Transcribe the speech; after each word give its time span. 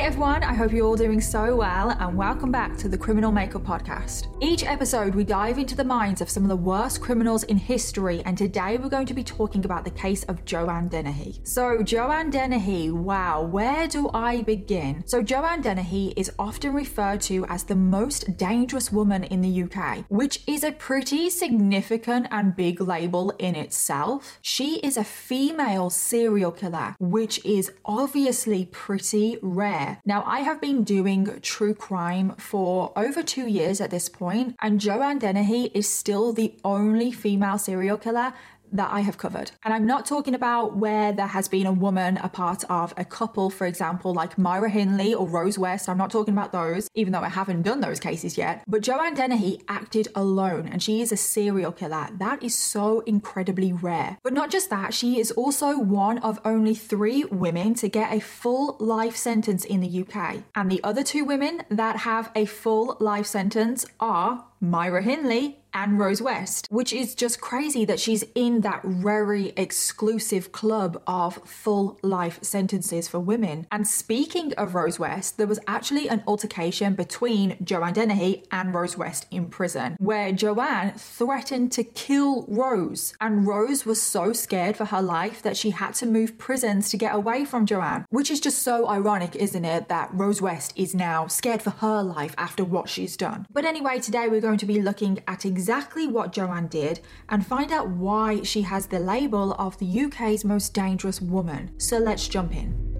Hi, 0.00 0.06
everyone. 0.06 0.42
I 0.42 0.54
hope 0.54 0.72
you're 0.72 0.86
all 0.86 0.96
doing 0.96 1.20
so 1.20 1.56
well, 1.56 1.90
and 1.90 2.16
welcome 2.16 2.50
back 2.50 2.74
to 2.78 2.88
the 2.88 2.96
Criminal 2.96 3.30
Makeup 3.30 3.62
Podcast. 3.62 4.28
Each 4.40 4.64
episode, 4.64 5.14
we 5.14 5.24
dive 5.24 5.58
into 5.58 5.76
the 5.76 5.84
minds 5.84 6.22
of 6.22 6.30
some 6.30 6.42
of 6.42 6.48
the 6.48 6.56
worst 6.56 7.02
criminals 7.02 7.42
in 7.44 7.58
history, 7.58 8.22
and 8.24 8.36
today 8.36 8.78
we're 8.78 8.88
going 8.88 9.06
to 9.06 9.12
be 9.12 9.22
talking 9.22 9.62
about 9.62 9.84
the 9.84 9.90
case 9.90 10.24
of 10.24 10.42
Joanne 10.46 10.88
Dennehy. 10.88 11.42
So, 11.44 11.82
Joanne 11.82 12.30
Dennehy, 12.30 12.90
wow, 12.90 13.42
where 13.42 13.86
do 13.86 14.08
I 14.14 14.40
begin? 14.40 15.06
So, 15.06 15.22
Joanne 15.22 15.60
Dennehy 15.60 16.14
is 16.16 16.32
often 16.38 16.72
referred 16.72 17.20
to 17.22 17.44
as 17.46 17.64
the 17.64 17.76
most 17.76 18.38
dangerous 18.38 18.90
woman 18.90 19.24
in 19.24 19.42
the 19.42 19.64
UK, 19.64 20.06
which 20.08 20.42
is 20.46 20.64
a 20.64 20.72
pretty 20.72 21.28
significant 21.28 22.26
and 22.30 22.56
big 22.56 22.80
label 22.80 23.32
in 23.38 23.54
itself. 23.54 24.38
She 24.40 24.78
is 24.78 24.96
a 24.96 25.04
female 25.04 25.90
serial 25.90 26.52
killer, 26.52 26.96
which 26.98 27.44
is 27.44 27.70
obviously 27.84 28.64
pretty 28.64 29.36
rare. 29.42 29.89
Now, 30.04 30.24
I 30.26 30.40
have 30.40 30.60
been 30.60 30.84
doing 30.84 31.40
true 31.42 31.74
crime 31.74 32.34
for 32.36 32.92
over 32.96 33.22
two 33.22 33.46
years 33.46 33.80
at 33.80 33.90
this 33.90 34.08
point, 34.08 34.56
and 34.60 34.80
Joanne 34.80 35.18
Dennehy 35.18 35.70
is 35.74 35.88
still 35.88 36.32
the 36.32 36.54
only 36.64 37.10
female 37.12 37.58
serial 37.58 37.96
killer 37.96 38.32
that 38.72 38.90
I 38.92 39.00
have 39.00 39.18
covered. 39.18 39.52
And 39.64 39.74
I'm 39.74 39.86
not 39.86 40.06
talking 40.06 40.34
about 40.34 40.76
where 40.76 41.12
there 41.12 41.26
has 41.26 41.48
been 41.48 41.66
a 41.66 41.72
woman 41.72 42.18
a 42.18 42.28
part 42.28 42.64
of 42.70 42.94
a 42.96 43.04
couple, 43.04 43.50
for 43.50 43.66
example, 43.66 44.14
like 44.14 44.38
Myra 44.38 44.70
Hindley 44.70 45.14
or 45.14 45.28
Rose 45.28 45.58
West. 45.58 45.88
I'm 45.88 45.98
not 45.98 46.10
talking 46.10 46.34
about 46.34 46.52
those, 46.52 46.88
even 46.94 47.12
though 47.12 47.20
I 47.20 47.28
haven't 47.28 47.62
done 47.62 47.80
those 47.80 48.00
cases 48.00 48.36
yet. 48.36 48.64
But 48.66 48.82
Joanne 48.82 49.14
Dennehy 49.14 49.62
acted 49.68 50.08
alone 50.14 50.68
and 50.70 50.82
she 50.82 51.00
is 51.00 51.12
a 51.12 51.16
serial 51.16 51.72
killer. 51.72 52.08
That 52.18 52.42
is 52.42 52.56
so 52.56 53.00
incredibly 53.00 53.72
rare. 53.72 54.18
But 54.22 54.32
not 54.32 54.50
just 54.50 54.70
that, 54.70 54.94
she 54.94 55.18
is 55.18 55.30
also 55.32 55.78
one 55.78 56.18
of 56.18 56.38
only 56.44 56.74
three 56.74 57.24
women 57.24 57.74
to 57.74 57.88
get 57.88 58.12
a 58.12 58.20
full 58.20 58.76
life 58.78 59.16
sentence 59.16 59.64
in 59.64 59.80
the 59.80 60.02
UK. 60.02 60.42
And 60.54 60.70
the 60.70 60.82
other 60.84 61.02
two 61.02 61.24
women 61.24 61.62
that 61.70 61.98
have 61.98 62.30
a 62.34 62.44
full 62.44 62.96
life 63.00 63.26
sentence 63.26 63.86
are 63.98 64.44
Myra 64.60 65.02
Hindley 65.02 65.60
and 65.72 65.98
Rose 65.98 66.20
West, 66.20 66.66
which 66.70 66.92
is 66.92 67.14
just 67.14 67.40
crazy 67.40 67.84
that 67.84 68.00
she's 68.00 68.24
in 68.34 68.62
that 68.62 68.82
very 68.84 69.52
exclusive 69.56 70.52
club 70.52 71.00
of 71.06 71.36
full 71.44 71.98
life 72.02 72.38
sentences 72.42 73.08
for 73.08 73.20
women. 73.20 73.66
And 73.70 73.86
speaking 73.86 74.52
of 74.54 74.74
Rose 74.74 74.98
West, 74.98 75.36
there 75.36 75.46
was 75.46 75.60
actually 75.66 76.08
an 76.08 76.22
altercation 76.26 76.94
between 76.94 77.56
Joanne 77.62 77.92
Dennehy 77.92 78.44
and 78.50 78.74
Rose 78.74 78.96
West 78.96 79.26
in 79.30 79.46
prison, 79.46 79.96
where 79.98 80.32
Joanne 80.32 80.92
threatened 80.96 81.72
to 81.72 81.84
kill 81.84 82.44
Rose. 82.48 83.14
And 83.20 83.46
Rose 83.46 83.86
was 83.86 84.02
so 84.02 84.32
scared 84.32 84.76
for 84.76 84.86
her 84.86 85.02
life 85.02 85.42
that 85.42 85.56
she 85.56 85.70
had 85.70 85.94
to 85.94 86.06
move 86.06 86.38
prisons 86.38 86.90
to 86.90 86.96
get 86.96 87.14
away 87.14 87.44
from 87.44 87.66
Joanne, 87.66 88.06
which 88.10 88.30
is 88.30 88.40
just 88.40 88.62
so 88.62 88.88
ironic, 88.88 89.36
isn't 89.36 89.64
it? 89.64 89.88
That 89.88 90.10
Rose 90.12 90.42
West 90.42 90.72
is 90.76 90.94
now 90.94 91.26
scared 91.26 91.62
for 91.62 91.70
her 91.70 92.02
life 92.02 92.34
after 92.36 92.64
what 92.64 92.88
she's 92.88 93.16
done. 93.16 93.46
But 93.52 93.64
anyway, 93.64 94.00
today 94.00 94.28
we're 94.28 94.40
going 94.40 94.49
to 94.58 94.66
be 94.66 94.80
looking 94.80 95.20
at 95.26 95.44
exactly 95.44 96.06
what 96.06 96.32
Joanne 96.32 96.68
did 96.68 97.00
and 97.28 97.46
find 97.46 97.72
out 97.72 97.88
why 97.88 98.42
she 98.42 98.62
has 98.62 98.86
the 98.86 98.98
label 98.98 99.54
of 99.54 99.78
the 99.78 100.00
UK's 100.04 100.44
most 100.44 100.74
dangerous 100.74 101.20
woman. 101.20 101.70
So 101.78 101.98
let's 101.98 102.28
jump 102.28 102.54
in. 102.54 102.90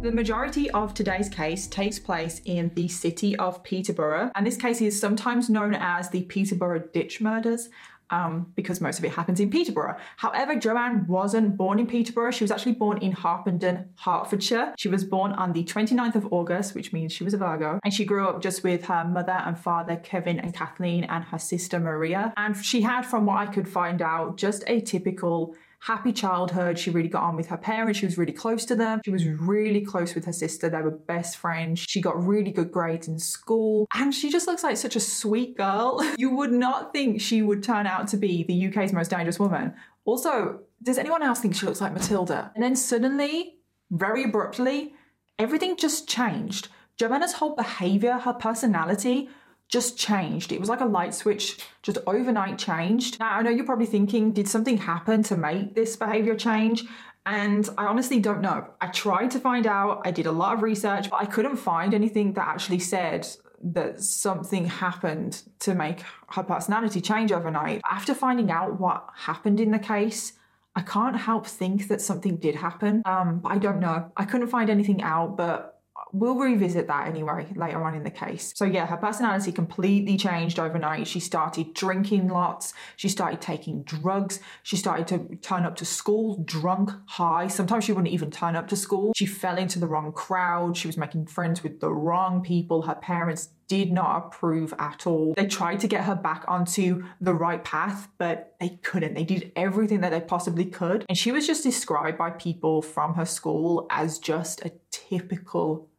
The 0.00 0.12
majority 0.12 0.70
of 0.70 0.94
today's 0.94 1.28
case 1.28 1.66
takes 1.66 1.98
place 1.98 2.40
in 2.44 2.70
the 2.74 2.86
city 2.86 3.36
of 3.36 3.62
Peterborough, 3.64 4.30
and 4.36 4.46
this 4.46 4.56
case 4.56 4.80
is 4.80 4.98
sometimes 4.98 5.50
known 5.50 5.74
as 5.74 6.08
the 6.08 6.22
Peterborough 6.22 6.84
Ditch 6.94 7.20
Murders 7.20 7.68
um, 8.10 8.52
because 8.54 8.80
most 8.80 8.98
of 8.98 9.04
it 9.04 9.12
happens 9.12 9.40
in 9.40 9.50
Peterborough. 9.50 9.96
However, 10.16 10.56
Joanne 10.56 11.06
wasn't 11.06 11.56
born 11.56 11.78
in 11.78 11.86
Peterborough. 11.86 12.30
She 12.30 12.44
was 12.44 12.50
actually 12.50 12.72
born 12.72 12.98
in 12.98 13.12
Harpenden, 13.12 13.90
Hertfordshire. 13.96 14.74
She 14.78 14.88
was 14.88 15.04
born 15.04 15.32
on 15.32 15.52
the 15.52 15.64
29th 15.64 16.14
of 16.14 16.32
August, 16.32 16.74
which 16.74 16.92
means 16.92 17.12
she 17.12 17.24
was 17.24 17.34
a 17.34 17.38
Virgo. 17.38 17.80
And 17.84 17.92
she 17.92 18.04
grew 18.04 18.26
up 18.26 18.42
just 18.42 18.62
with 18.64 18.84
her 18.84 19.04
mother 19.04 19.32
and 19.44 19.58
father, 19.58 19.96
Kevin 19.96 20.38
and 20.40 20.54
Kathleen, 20.54 21.04
and 21.04 21.24
her 21.24 21.38
sister, 21.38 21.78
Maria. 21.78 22.32
And 22.36 22.56
she 22.56 22.80
had, 22.80 23.02
from 23.02 23.26
what 23.26 23.36
I 23.38 23.46
could 23.46 23.68
find 23.68 24.02
out, 24.02 24.36
just 24.36 24.64
a 24.66 24.80
typical 24.80 25.54
happy 25.80 26.12
childhood. 26.12 26.78
She 26.78 26.90
really 26.90 27.08
got 27.08 27.22
on 27.22 27.36
with 27.36 27.48
her 27.48 27.56
parents. 27.56 27.98
She 27.98 28.06
was 28.06 28.18
really 28.18 28.32
close 28.32 28.64
to 28.66 28.74
them. 28.74 29.00
She 29.04 29.10
was 29.10 29.26
really 29.26 29.80
close 29.80 30.14
with 30.14 30.24
her 30.24 30.32
sister. 30.32 30.68
They 30.68 30.82
were 30.82 30.90
best 30.90 31.36
friends. 31.36 31.80
She 31.80 32.00
got 32.00 32.22
really 32.22 32.50
good 32.50 32.72
grades 32.72 33.08
in 33.08 33.18
school. 33.18 33.86
And 33.94 34.14
she 34.14 34.30
just 34.30 34.46
looks 34.46 34.62
like 34.62 34.76
such 34.76 34.96
a 34.96 35.00
sweet 35.00 35.56
girl. 35.56 36.00
you 36.18 36.30
would 36.30 36.52
not 36.52 36.92
think 36.92 37.20
she 37.20 37.42
would 37.42 37.62
turn 37.62 37.86
out 37.86 38.08
to 38.08 38.16
be 38.16 38.42
the 38.42 38.68
UK's 38.68 38.92
most 38.92 39.10
dangerous 39.10 39.38
woman. 39.38 39.74
Also, 40.04 40.60
does 40.82 40.98
anyone 40.98 41.22
else 41.22 41.40
think 41.40 41.54
she 41.54 41.66
looks 41.66 41.80
like 41.80 41.92
Matilda? 41.92 42.50
And 42.54 42.62
then 42.62 42.76
suddenly, 42.76 43.58
very 43.90 44.24
abruptly, 44.24 44.94
everything 45.38 45.76
just 45.76 46.08
changed. 46.08 46.68
Joanna's 46.96 47.34
whole 47.34 47.54
behavior, 47.54 48.18
her 48.18 48.32
personality 48.32 49.28
just 49.68 49.98
changed. 49.98 50.50
It 50.50 50.60
was 50.60 50.68
like 50.68 50.80
a 50.80 50.86
light 50.86 51.14
switch 51.14 51.58
just 51.82 51.98
overnight 52.06 52.58
changed. 52.58 53.20
Now, 53.20 53.32
I 53.32 53.42
know 53.42 53.50
you're 53.50 53.66
probably 53.66 53.86
thinking, 53.86 54.32
did 54.32 54.48
something 54.48 54.78
happen 54.78 55.22
to 55.24 55.36
make 55.36 55.74
this 55.74 55.96
behavior 55.96 56.34
change? 56.34 56.84
And 57.26 57.68
I 57.76 57.84
honestly 57.84 58.20
don't 58.20 58.40
know. 58.40 58.66
I 58.80 58.86
tried 58.86 59.30
to 59.32 59.40
find 59.40 59.66
out, 59.66 60.00
I 60.06 60.10
did 60.10 60.26
a 60.26 60.32
lot 60.32 60.54
of 60.54 60.62
research, 60.62 61.10
but 61.10 61.20
I 61.20 61.26
couldn't 61.26 61.56
find 61.56 61.92
anything 61.92 62.32
that 62.34 62.48
actually 62.48 62.78
said 62.78 63.28
that 63.62 64.00
something 64.00 64.64
happened 64.64 65.42
to 65.58 65.74
make 65.74 66.02
her 66.28 66.42
personality 66.42 67.00
change 67.00 67.30
overnight. 67.32 67.82
After 67.90 68.14
finding 68.14 68.50
out 68.50 68.80
what 68.80 69.06
happened 69.14 69.60
in 69.60 69.72
the 69.72 69.78
case, 69.78 70.32
I 70.74 70.80
can't 70.82 71.16
help 71.16 71.46
think 71.46 71.88
that 71.88 72.00
something 72.00 72.36
did 72.36 72.54
happen. 72.54 73.02
Um, 73.04 73.42
I 73.44 73.58
don't 73.58 73.80
know. 73.80 74.12
I 74.16 74.24
couldn't 74.24 74.46
find 74.46 74.70
anything 74.70 75.02
out, 75.02 75.36
but 75.36 75.77
we'll 76.12 76.36
revisit 76.36 76.86
that 76.86 77.08
anyway 77.08 77.46
later 77.54 77.82
on 77.82 77.94
in 77.94 78.02
the 78.02 78.10
case. 78.10 78.52
So, 78.56 78.64
yeah, 78.64 78.86
her 78.86 78.96
personality 78.96 79.52
completely 79.52 80.16
changed 80.16 80.58
overnight. 80.58 81.06
She 81.06 81.20
started 81.20 81.74
drinking 81.74 82.28
lots, 82.28 82.74
she 82.96 83.08
started 83.08 83.40
taking 83.40 83.82
drugs, 83.82 84.40
she 84.62 84.76
started 84.76 85.06
to 85.08 85.36
turn 85.36 85.64
up 85.64 85.76
to 85.76 85.84
school 85.84 86.42
drunk, 86.44 86.90
high. 87.06 87.48
Sometimes 87.48 87.84
she 87.84 87.92
wouldn't 87.92 88.12
even 88.12 88.30
turn 88.30 88.56
up 88.56 88.68
to 88.68 88.76
school. 88.76 89.12
She 89.16 89.26
fell 89.26 89.58
into 89.58 89.78
the 89.78 89.86
wrong 89.86 90.12
crowd, 90.12 90.76
she 90.76 90.88
was 90.88 90.96
making 90.96 91.26
friends 91.26 91.62
with 91.62 91.80
the 91.80 91.92
wrong 91.92 92.42
people. 92.42 92.82
Her 92.82 92.94
parents 92.94 93.50
did 93.68 93.92
not 93.92 94.16
approve 94.16 94.74
at 94.78 95.06
all. 95.06 95.34
They 95.36 95.46
tried 95.46 95.80
to 95.80 95.88
get 95.88 96.04
her 96.04 96.14
back 96.14 96.44
onto 96.48 97.04
the 97.20 97.34
right 97.34 97.62
path, 97.62 98.08
but 98.16 98.56
they 98.58 98.70
couldn't. 98.82 99.14
They 99.14 99.24
did 99.24 99.52
everything 99.54 100.00
that 100.00 100.10
they 100.10 100.20
possibly 100.20 100.64
could. 100.64 101.04
And 101.08 101.16
she 101.16 101.30
was 101.30 101.46
just 101.46 101.62
described 101.62 102.16
by 102.16 102.30
people 102.30 102.82
from 102.82 103.14
her 103.14 103.26
school 103.26 103.86
as 103.90 104.18
just 104.18 104.64
a 104.64 104.72
typical 104.90 105.90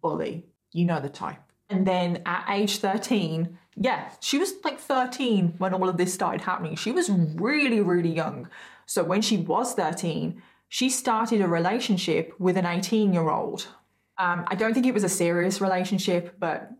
bully. 0.00 0.46
You 0.72 0.84
know 0.84 1.00
the 1.00 1.08
type. 1.08 1.40
And 1.68 1.86
then 1.86 2.22
at 2.26 2.46
age 2.48 2.78
13, 2.78 3.58
yeah, 3.76 4.10
she 4.20 4.38
was 4.38 4.54
like 4.64 4.78
13 4.78 5.54
when 5.58 5.74
all 5.74 5.88
of 5.88 5.96
this 5.96 6.14
started 6.14 6.42
happening. 6.42 6.76
She 6.76 6.92
was 6.92 7.10
really, 7.10 7.80
really 7.80 8.12
young. 8.12 8.48
So 8.86 9.02
when 9.02 9.20
she 9.20 9.36
was 9.36 9.74
13, 9.74 10.40
she 10.68 10.88
started 10.90 11.40
a 11.40 11.48
relationship 11.48 12.34
with 12.38 12.56
an 12.56 12.66
18 12.66 13.12
year 13.12 13.28
old. 13.28 13.68
Um, 14.18 14.44
I 14.48 14.54
don't 14.54 14.72
think 14.72 14.86
it 14.86 14.94
was 14.94 15.04
a 15.04 15.08
serious 15.08 15.60
relationship, 15.60 16.36
but 16.38 16.70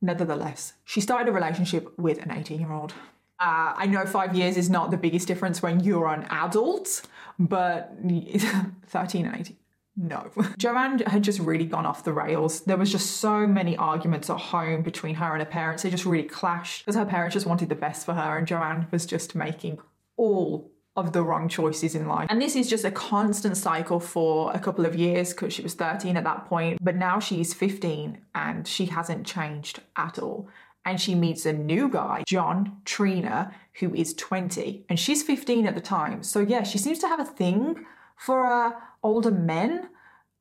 nevertheless, 0.00 0.74
she 0.84 1.00
started 1.00 1.28
a 1.28 1.32
relationship 1.32 1.98
with 1.98 2.22
an 2.22 2.30
18 2.30 2.60
year 2.60 2.72
old. 2.72 2.92
Uh, 3.40 3.74
I 3.76 3.86
know 3.86 4.06
five 4.06 4.36
years 4.36 4.56
is 4.56 4.70
not 4.70 4.90
the 4.90 4.96
biggest 4.96 5.26
difference 5.26 5.60
when 5.60 5.80
you're 5.80 6.06
an 6.06 6.24
adult, 6.30 7.02
but 7.38 7.92
13 8.86 9.26
and 9.26 9.36
18 9.36 9.56
no. 9.96 10.30
Joanne 10.58 10.98
had 11.00 11.22
just 11.22 11.38
really 11.38 11.66
gone 11.66 11.86
off 11.86 12.04
the 12.04 12.12
rails. 12.12 12.62
There 12.62 12.76
was 12.76 12.90
just 12.90 13.18
so 13.18 13.46
many 13.46 13.76
arguments 13.76 14.28
at 14.30 14.38
home 14.38 14.82
between 14.82 15.14
her 15.16 15.32
and 15.32 15.40
her 15.40 15.50
parents. 15.50 15.82
They 15.82 15.90
just 15.90 16.04
really 16.04 16.28
clashed 16.28 16.84
because 16.84 16.96
her 16.96 17.04
parents 17.04 17.34
just 17.34 17.46
wanted 17.46 17.68
the 17.68 17.74
best 17.74 18.04
for 18.04 18.14
her 18.14 18.36
and 18.36 18.46
Joanne 18.46 18.88
was 18.90 19.06
just 19.06 19.34
making 19.34 19.78
all 20.16 20.70
of 20.96 21.12
the 21.12 21.22
wrong 21.22 21.48
choices 21.48 21.94
in 21.94 22.06
life. 22.06 22.28
And 22.30 22.40
this 22.40 22.54
is 22.54 22.68
just 22.68 22.84
a 22.84 22.90
constant 22.90 23.56
cycle 23.56 23.98
for 23.98 24.52
a 24.52 24.58
couple 24.58 24.86
of 24.86 24.94
years 24.94 25.32
because 25.32 25.52
she 25.52 25.62
was 25.62 25.74
13 25.74 26.16
at 26.16 26.24
that 26.24 26.46
point, 26.46 26.78
but 26.80 26.94
now 26.94 27.18
she's 27.18 27.52
15 27.52 28.18
and 28.34 28.66
she 28.66 28.86
hasn't 28.86 29.26
changed 29.26 29.80
at 29.96 30.18
all. 30.18 30.48
And 30.84 31.00
she 31.00 31.14
meets 31.14 31.46
a 31.46 31.52
new 31.52 31.88
guy, 31.88 32.24
John 32.26 32.80
Treanor, 32.84 33.52
who 33.80 33.94
is 33.94 34.12
20, 34.14 34.84
and 34.88 35.00
she's 35.00 35.22
15 35.22 35.66
at 35.66 35.74
the 35.74 35.80
time. 35.80 36.22
So, 36.22 36.40
yeah, 36.40 36.62
she 36.62 36.76
seems 36.76 36.98
to 36.98 37.08
have 37.08 37.20
a 37.20 37.24
thing 37.24 37.86
for 38.16 38.46
uh, 38.46 38.72
older 39.02 39.30
men. 39.30 39.88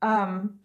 Um, 0.01 0.59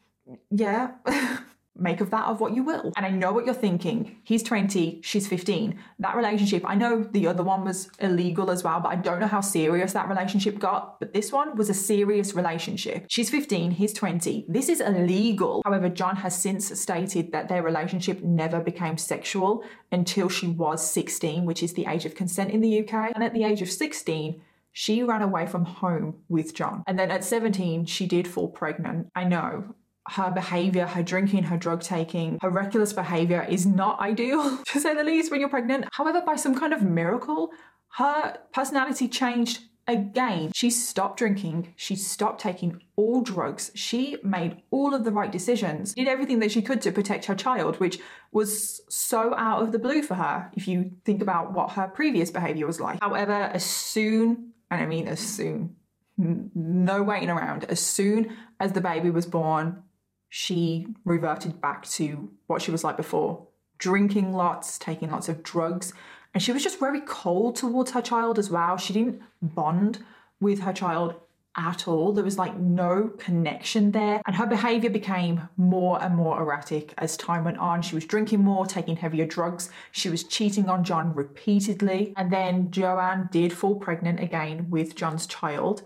yeah. 0.51 0.93
Make 1.81 2.01
of 2.01 2.11
that 2.11 2.25
of 2.25 2.41
what 2.41 2.57
you 2.57 2.65
will. 2.65 2.93
And 2.97 3.07
I 3.07 3.11
know 3.11 3.31
what 3.31 3.45
you're 3.45 3.55
thinking. 3.55 4.17
He's 4.25 4.43
20, 4.43 5.01
she's 5.05 5.29
15. 5.29 5.79
That 6.01 6.17
relationship, 6.17 6.65
I 6.67 6.75
know 6.75 7.05
the 7.05 7.29
other 7.29 7.45
one 7.45 7.65
was 7.65 7.89
illegal 8.01 8.51
as 8.51 8.65
well, 8.65 8.81
but 8.81 8.89
I 8.89 8.97
don't 8.97 9.21
know 9.21 9.29
how 9.29 9.41
serious 9.41 9.93
that 9.93 10.09
relationship 10.09 10.59
got. 10.59 10.99
But 10.99 11.15
this 11.15 11.31
one 11.31 11.57
was 11.57 11.71
a 11.71 11.75
serious 11.75 12.35
relationship. 12.35 13.07
She's 13.09 13.31
15, 13.31 13.71
he's 13.71 13.93
20. 13.93 14.47
This 14.49 14.69
is 14.69 14.81
illegal. 14.81 15.63
However, 15.65 15.89
John 15.89 16.17
has 16.17 16.37
since 16.37 16.69
stated 16.81 17.31
that 17.31 17.49
their 17.49 17.63
relationship 17.63 18.25
never 18.25 18.59
became 18.59 18.99
sexual 18.99 19.63
until 19.93 20.29
she 20.29 20.49
was 20.49 20.85
16, 20.91 21.45
which 21.45 21.63
is 21.63 21.75
the 21.75 21.87
age 21.87 22.05
of 22.05 22.17
consent 22.17 22.51
in 22.51 22.61
the 22.61 22.81
UK. 22.81 23.13
And 23.15 23.23
at 23.23 23.35
the 23.35 23.45
age 23.45 23.63
of 23.63 23.71
16, 23.71 24.43
she 24.79 25.03
ran 25.03 25.23
away 25.23 25.45
from 25.45 25.65
home 25.65 26.15
with 26.29 26.55
John. 26.55 26.85
And 26.87 26.97
then 26.97 27.11
at 27.11 27.25
17, 27.25 27.85
she 27.87 28.07
did 28.07 28.29
fall 28.29 28.47
pregnant. 28.47 29.09
I 29.13 29.25
know 29.25 29.75
her 30.11 30.31
behavior, 30.31 30.87
her 30.87 31.03
drinking, 31.03 31.43
her 31.43 31.57
drug 31.57 31.83
taking, 31.83 32.39
her 32.41 32.49
reckless 32.49 32.93
behavior 32.93 33.45
is 33.51 33.67
not 33.67 33.99
ideal, 34.13 34.59
to 34.67 34.81
say 34.81 34.95
the 34.95 35.03
least, 35.03 35.33
when 35.33 35.41
you're 35.41 35.49
pregnant. 35.49 35.87
However, 35.95 36.23
by 36.25 36.37
some 36.37 36.55
kind 36.55 36.73
of 36.73 36.83
miracle, 36.83 37.51
her 37.97 38.39
personality 38.53 39.09
changed 39.09 39.65
again. 39.89 40.53
She 40.55 40.71
stopped 40.71 41.19
drinking, 41.19 41.75
she 41.75 41.97
stopped 41.97 42.41
taking 42.41 42.81
all 42.95 43.23
drugs, 43.23 43.73
she 43.75 44.19
made 44.23 44.63
all 44.71 44.95
of 44.95 45.03
the 45.03 45.11
right 45.11 45.33
decisions, 45.33 45.93
did 45.95 46.07
everything 46.07 46.39
that 46.39 46.53
she 46.53 46.63
could 46.63 46.83
to 46.83 46.93
protect 46.93 47.25
her 47.25 47.35
child, 47.35 47.81
which 47.81 47.99
was 48.31 48.81
so 48.89 49.35
out 49.35 49.61
of 49.61 49.73
the 49.73 49.79
blue 49.81 50.05
for 50.05 50.15
her 50.15 50.53
if 50.55 50.69
you 50.69 50.93
think 51.05 51.21
about 51.21 51.53
what 51.53 51.73
her 51.73 51.89
previous 51.89 52.31
behavior 52.31 52.67
was 52.67 52.79
like. 52.79 53.01
However, 53.01 53.33
as 53.33 53.65
soon, 53.65 54.53
and 54.71 54.83
I 54.83 54.87
mean 54.87 55.09
as 55.09 55.21
soon, 55.21 55.77
no 56.17 57.03
waiting 57.03 57.31
around, 57.31 57.65
as 57.65 57.81
soon 57.81 58.37
as 58.61 58.73
the 58.73 58.81
baby 58.81 59.11
was 59.11 59.27
born, 59.27 59.83
she 60.29 60.89
reverted 61.05 61.61
back 61.61 61.87
to 61.89 62.31
what 62.47 62.63
she 62.63 62.71
was 62.71 62.85
like 62.85 62.97
before 62.97 63.47
drinking 63.79 64.33
lots, 64.33 64.79
taking 64.79 65.11
lots 65.11 65.29
of 65.29 65.43
drugs. 65.43 65.93
And 66.35 66.43
she 66.43 66.53
was 66.53 66.63
just 66.63 66.81
very 66.81 67.01
cold 67.01 67.57
towards 67.57 67.93
her 67.93 68.03
child 68.03 68.39
as 68.39 68.51
well. 68.51 68.77
She 68.77 68.93
didn't 68.93 69.23
bond 69.41 70.05
with 70.41 70.61
her 70.61 70.73
child 70.73 71.15
at 71.59 71.89
all. 71.89 72.13
There 72.13 72.25
was 72.25 72.39
like 72.39 72.57
no 72.57 73.11
connection 73.19 73.91
there. 73.91 74.23
And 74.27 74.37
her 74.37 74.47
behavior 74.47 74.89
became 74.89 75.49
more 75.57 76.03
and 76.03 76.15
more 76.15 76.41
erratic 76.41 76.95
as 76.97 77.17
time 77.17 77.45
went 77.45 77.59
on. 77.59 77.83
She 77.83 77.97
was 77.97 78.07
drinking 78.07 78.45
more, 78.45 78.65
taking 78.65 78.97
heavier 78.97 79.27
drugs. 79.27 79.69
She 79.91 80.09
was 80.09 80.25
cheating 80.25 80.71
on 80.71 80.85
John 80.85 81.13
repeatedly. 81.15 82.15
And 82.17 82.33
then 82.33 82.71
Joanne 82.71 83.29
did 83.33 83.53
fall 83.53 83.75
pregnant 83.75 84.21
again 84.21 84.71
with 84.71 84.95
John's 84.95 85.27
child. 85.27 85.83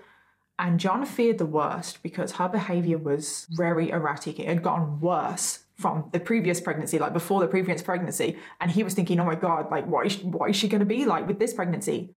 And 0.58 0.78
John 0.78 1.04
feared 1.06 1.38
the 1.38 1.46
worst 1.46 2.02
because 2.02 2.32
her 2.32 2.48
behavior 2.48 2.98
was 2.98 3.46
very 3.50 3.90
erratic. 3.90 4.38
It 4.38 4.46
had 4.46 4.62
gotten 4.62 5.00
worse 5.00 5.60
from 5.74 6.10
the 6.12 6.20
previous 6.20 6.60
pregnancy, 6.60 6.98
like 6.98 7.14
before 7.14 7.40
the 7.40 7.48
previous 7.48 7.82
pregnancy. 7.82 8.36
And 8.60 8.70
he 8.70 8.84
was 8.84 8.94
thinking, 8.94 9.18
oh 9.18 9.24
my 9.24 9.34
God, 9.34 9.70
like, 9.70 9.86
what 9.86 10.06
is, 10.06 10.18
what 10.18 10.50
is 10.50 10.56
she 10.56 10.68
going 10.68 10.80
to 10.80 10.86
be 10.86 11.06
like 11.06 11.26
with 11.26 11.38
this 11.38 11.54
pregnancy? 11.54 12.14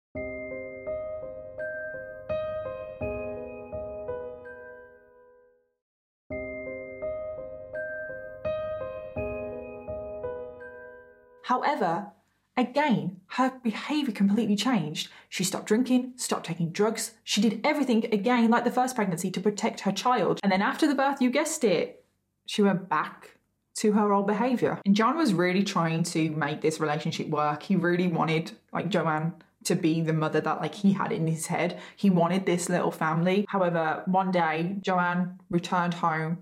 However, 11.65 12.11
Again, 12.57 13.19
her 13.31 13.51
behavior 13.63 14.13
completely 14.13 14.55
changed. 14.55 15.09
She 15.27 15.43
stopped 15.43 15.65
drinking, 15.65 16.13
stopped 16.15 16.45
taking 16.45 16.69
drugs. 16.69 17.15
She 17.25 17.41
did 17.41 17.59
everything 17.65 18.05
again 18.13 18.49
like 18.49 18.63
the 18.63 18.71
first 18.71 18.95
pregnancy 18.95 19.29
to 19.31 19.41
protect 19.41 19.81
her 19.81 19.91
child. 19.91 20.39
And 20.41 20.49
then 20.53 20.61
after 20.61 20.87
the 20.87 20.95
birth, 20.95 21.21
you 21.21 21.29
guessed 21.31 21.65
it, 21.65 22.05
she 22.45 22.61
went 22.61 22.87
back 22.87 23.35
to 23.79 23.91
her 23.91 24.13
old 24.13 24.25
behavior. 24.25 24.79
And 24.85 24.95
John 24.95 25.17
was 25.17 25.33
really 25.33 25.65
trying 25.65 26.03
to 26.03 26.29
make 26.29 26.61
this 26.61 26.79
relationship 26.79 27.27
work. 27.27 27.63
He 27.63 27.75
really 27.75 28.07
wanted 28.07 28.53
like 28.71 28.87
Joanne 28.87 29.33
to 29.65 29.75
be 29.75 29.99
the 29.99 30.13
mother 30.13 30.39
that 30.39 30.61
like 30.61 30.75
he 30.75 30.93
had 30.93 31.11
in 31.11 31.27
his 31.27 31.47
head. 31.47 31.81
He 31.97 32.09
wanted 32.09 32.45
this 32.45 32.69
little 32.69 32.91
family. 32.91 33.45
However, 33.49 34.03
one 34.05 34.31
day 34.31 34.77
Joanne 34.79 35.39
returned 35.49 35.95
home 35.95 36.37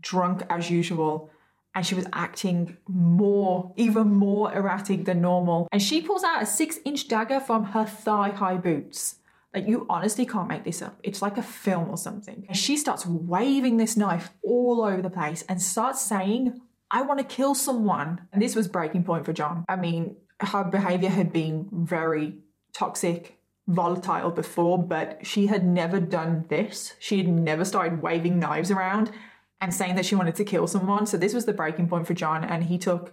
drunk 0.00 0.42
as 0.48 0.70
usual 0.70 1.30
and 1.74 1.86
she 1.86 1.94
was 1.94 2.06
acting 2.12 2.76
more, 2.88 3.72
even 3.76 4.08
more 4.08 4.52
erratic 4.52 5.04
than 5.04 5.20
normal. 5.20 5.68
And 5.70 5.80
she 5.80 6.00
pulls 6.00 6.24
out 6.24 6.42
a 6.42 6.46
six 6.46 6.78
inch 6.84 7.08
dagger 7.08 7.40
from 7.40 7.64
her 7.64 7.84
thigh 7.84 8.30
high 8.30 8.56
boots. 8.56 9.16
Like, 9.54 9.66
you 9.66 9.84
honestly 9.88 10.26
can't 10.26 10.48
make 10.48 10.62
this 10.62 10.80
up. 10.80 10.98
It's 11.02 11.22
like 11.22 11.36
a 11.36 11.42
film 11.42 11.90
or 11.90 11.96
something. 11.96 12.44
And 12.48 12.56
she 12.56 12.76
starts 12.76 13.04
waving 13.04 13.78
this 13.78 13.96
knife 13.96 14.30
all 14.44 14.82
over 14.82 15.02
the 15.02 15.10
place 15.10 15.44
and 15.48 15.60
starts 15.60 16.00
saying, 16.00 16.60
I 16.90 17.02
want 17.02 17.18
to 17.18 17.24
kill 17.24 17.56
someone. 17.56 18.28
And 18.32 18.40
this 18.40 18.54
was 18.54 18.68
breaking 18.68 19.04
point 19.04 19.24
for 19.24 19.32
John. 19.32 19.64
I 19.68 19.74
mean, 19.74 20.16
her 20.40 20.64
behavior 20.64 21.08
had 21.08 21.32
been 21.32 21.68
very 21.72 22.38
toxic, 22.72 23.38
volatile 23.66 24.30
before, 24.30 24.78
but 24.78 25.26
she 25.26 25.48
had 25.48 25.64
never 25.64 25.98
done 25.98 26.44
this. 26.48 26.94
She 27.00 27.18
had 27.18 27.28
never 27.28 27.64
started 27.64 28.02
waving 28.02 28.38
knives 28.38 28.70
around 28.70 29.10
and 29.60 29.74
saying 29.74 29.94
that 29.96 30.06
she 30.06 30.14
wanted 30.14 30.36
to 30.36 30.44
kill 30.44 30.66
someone. 30.66 31.06
So 31.06 31.16
this 31.16 31.34
was 31.34 31.46
the 31.46 31.52
breaking 31.52 31.88
point 31.88 32.06
for 32.06 32.14
John, 32.14 32.44
and 32.44 32.64
he 32.64 32.78
took 32.78 33.12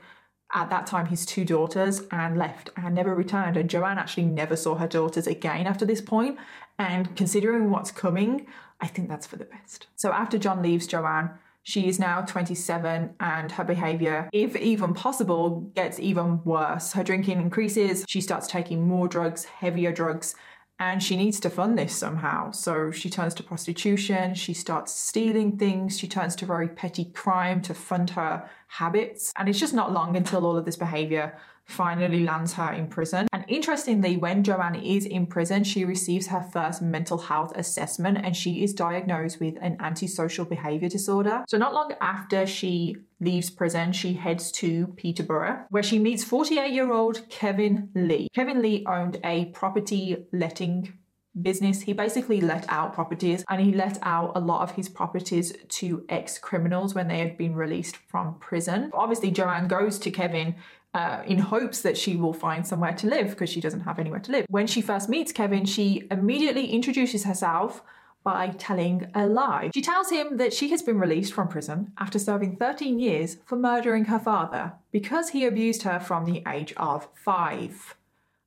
at 0.54 0.70
that 0.70 0.88
time 0.88 1.08
his 1.08 1.26
two 1.26 1.44
daughters 1.44 2.04
and 2.12 2.38
left 2.38 2.70
and 2.78 2.96
never 2.96 3.14
returned. 3.14 3.58
And 3.58 3.70
Joanne 3.70 3.98
actually 3.98 4.26
never 4.26 4.56
saw 4.56 4.76
her 4.76 4.88
daughters 4.88 5.28
again 5.28 5.68
after 5.68 5.86
this 5.86 6.02
point. 6.02 6.38
And 6.80 7.16
considering 7.18 7.70
what's 7.70 7.92
coming, 7.92 8.48
I 8.80 8.88
think 8.88 9.10
that's 9.10 9.28
for 9.28 9.36
the 9.36 9.46
best. 9.46 9.88
So 9.96 10.12
after 10.12 10.38
John 10.38 10.62
leaves 10.62 10.88
Joanne, 10.88 11.32
she 11.64 11.90
is 11.90 12.00
now 12.00 12.22
27 12.22 13.16
and 13.20 13.52
her 13.52 13.64
behavior, 13.66 14.30
if 14.32 14.56
even 14.56 14.94
possible, 14.94 15.70
gets 15.76 16.00
even 16.00 16.42
worse. 16.46 16.94
Her 16.94 17.04
drinking 17.04 17.42
increases, 17.42 18.06
she 18.08 18.22
starts 18.22 18.48
taking 18.48 18.88
more 18.88 19.10
drugs, 19.10 19.44
heavier 19.44 19.92
drugs, 19.92 20.34
and 20.80 21.02
she 21.02 21.18
needs 21.18 21.40
to 21.40 21.50
fund 21.50 21.78
this 21.78 21.96
somehow. 21.96 22.52
So 22.52 22.92
she 22.92 23.10
turns 23.10 23.34
to 23.36 23.44
prostitution, 23.44 24.36
she 24.36 24.54
starts 24.54 24.92
stealing 24.92 25.58
things, 25.58 25.98
she 25.98 26.08
turns 26.08 26.36
to 26.38 26.46
very 26.46 26.68
petty 26.68 27.06
crime 27.06 27.62
to 27.64 27.74
fund 27.74 28.12
her 28.12 28.48
habits. 28.68 29.34
And 29.38 29.50
it's 29.50 29.60
just 29.60 29.74
not 29.74 29.92
long 29.92 30.16
until 30.16 30.46
all 30.46 30.58
of 30.58 30.66
this 30.66 30.76
behavior 30.76 31.38
finally 31.68 32.24
lands 32.24 32.54
her 32.54 32.72
in 32.72 32.88
prison. 32.88 33.28
And 33.34 33.44
interestingly, 33.48 34.18
when 34.18 34.44
Joanne 34.44 34.76
is 34.76 35.06
in 35.06 35.28
prison, 35.28 35.64
she 35.64 35.86
receives 35.86 36.28
her 36.28 36.42
first 36.42 36.82
mental 36.82 37.18
health 37.18 37.52
assessment 37.56 38.20
and 38.24 38.36
she 38.36 38.64
is 38.64 38.74
diagnosed 38.74 39.40
with 39.40 39.56
an 39.62 39.78
antisocial 39.80 40.46
behavior 40.46 40.90
disorder. 40.90 41.44
So, 41.48 41.58
not 41.58 41.74
long 41.74 41.94
after 42.02 42.46
she 42.48 42.96
leaves 43.20 43.50
prison, 43.50 43.92
she 43.92 44.14
heads 44.14 44.52
to 44.54 44.88
Peterborough, 44.96 45.66
where 45.70 45.84
she 45.84 46.00
meets 46.00 46.24
48 46.24 46.72
year 46.72 46.92
old 46.92 47.28
Kevin 47.30 47.90
Lee. 47.94 48.30
Kevin 48.34 48.62
Lee 48.62 48.86
owned 48.88 49.20
a 49.24 49.46
property 49.46 50.26
letting 50.32 50.94
business. 51.42 51.82
He 51.82 51.94
basically 51.94 52.42
let 52.42 52.66
out 52.70 52.94
properties 52.94 53.44
and 53.50 53.62
he 53.62 53.74
let 53.74 54.00
out 54.02 54.34
a 54.36 54.40
lot 54.40 54.62
of 54.62 54.72
his 54.72 54.90
properties 54.90 55.54
to 55.70 56.06
ex 56.10 56.38
criminals 56.38 56.96
when 56.96 57.08
they 57.08 57.20
had 57.20 57.38
been 57.38 57.56
released 57.56 57.98
from 57.98 58.36
prison. 58.40 58.92
Obviously, 58.94 59.32
Joanne 59.32 59.68
goes 59.68 60.00
to 60.00 60.12
Kevin 60.12 60.56
uh, 60.94 61.22
in 61.26 61.40
hopes 61.40 61.82
that 61.82 61.98
she 61.98 62.16
will 62.16 62.34
find 62.34 62.66
somewhere 62.66 62.94
to 62.94 63.08
live 63.08 63.30
because 63.30 63.50
she 63.50 63.62
doesn't 63.62 63.82
have 63.82 64.00
anywhere 64.00 64.20
to 64.20 64.32
live. 64.32 64.46
When 64.50 64.68
she 64.68 64.82
first 64.82 65.10
meets 65.10 65.32
Kevin, 65.32 65.66
she 65.66 66.08
immediately 66.10 66.68
introduces 66.68 67.24
herself 67.24 67.84
by 68.24 68.50
telling 68.58 69.10
a 69.16 69.26
lie. 69.26 69.70
She 69.74 69.82
tells 69.82 70.10
him 70.10 70.36
that 70.38 70.54
she 70.54 70.70
has 70.72 70.82
been 70.82 71.00
released 71.00 71.34
from 71.34 71.48
prison 71.48 71.94
after 71.98 72.20
serving 72.20 72.58
13 72.58 73.00
years 73.00 73.38
for 73.46 73.56
murdering 73.56 74.06
her 74.06 74.20
father 74.20 74.74
because 74.92 75.30
he 75.30 75.46
abused 75.46 75.84
her 75.84 76.00
from 76.00 76.26
the 76.26 76.44
age 76.48 76.74
of 76.76 77.08
five. 77.14 77.96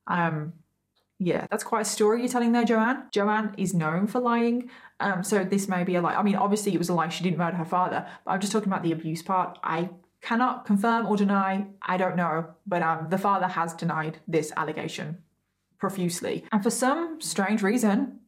Um, 0.05 0.53
yeah, 1.17 1.47
that's 1.49 1.63
quite 1.63 1.81
a 1.81 1.85
story 1.85 2.19
you're 2.19 2.29
telling 2.29 2.51
there, 2.51 2.65
Joanne. 2.65 3.05
Joanne 3.11 3.55
is 3.57 3.73
known 3.73 4.07
for 4.07 4.19
lying. 4.19 4.69
Um, 4.99 5.23
so 5.23 5.43
this 5.43 5.67
may 5.67 5.83
be 5.83 5.95
a 5.95 6.01
lie. 6.01 6.15
I 6.15 6.21
mean, 6.21 6.35
obviously 6.35 6.73
it 6.73 6.77
was 6.77 6.89
a 6.89 6.93
lie. 6.93 7.09
She 7.09 7.23
didn't 7.23 7.37
murder 7.37 7.57
her 7.57 7.65
father, 7.65 8.07
but 8.25 8.31
I'm 8.31 8.39
just 8.39 8.51
talking 8.51 8.69
about 8.69 8.83
the 8.83 8.91
abuse 8.91 9.21
part. 9.21 9.57
I 9.63 9.89
cannot 10.21 10.65
confirm 10.65 11.07
or 11.07 11.17
deny. 11.17 11.67
I 11.81 11.97
don't 11.97 12.15
know, 12.15 12.53
but 12.65 12.81
um, 12.81 13.07
the 13.09 13.17
father 13.17 13.47
has 13.47 13.73
denied 13.73 14.19
this 14.27 14.51
allegation 14.55 15.17
profusely. 15.79 16.45
And 16.51 16.61
for 16.61 16.69
some 16.69 17.19
strange 17.19 17.63
reason, 17.63 18.19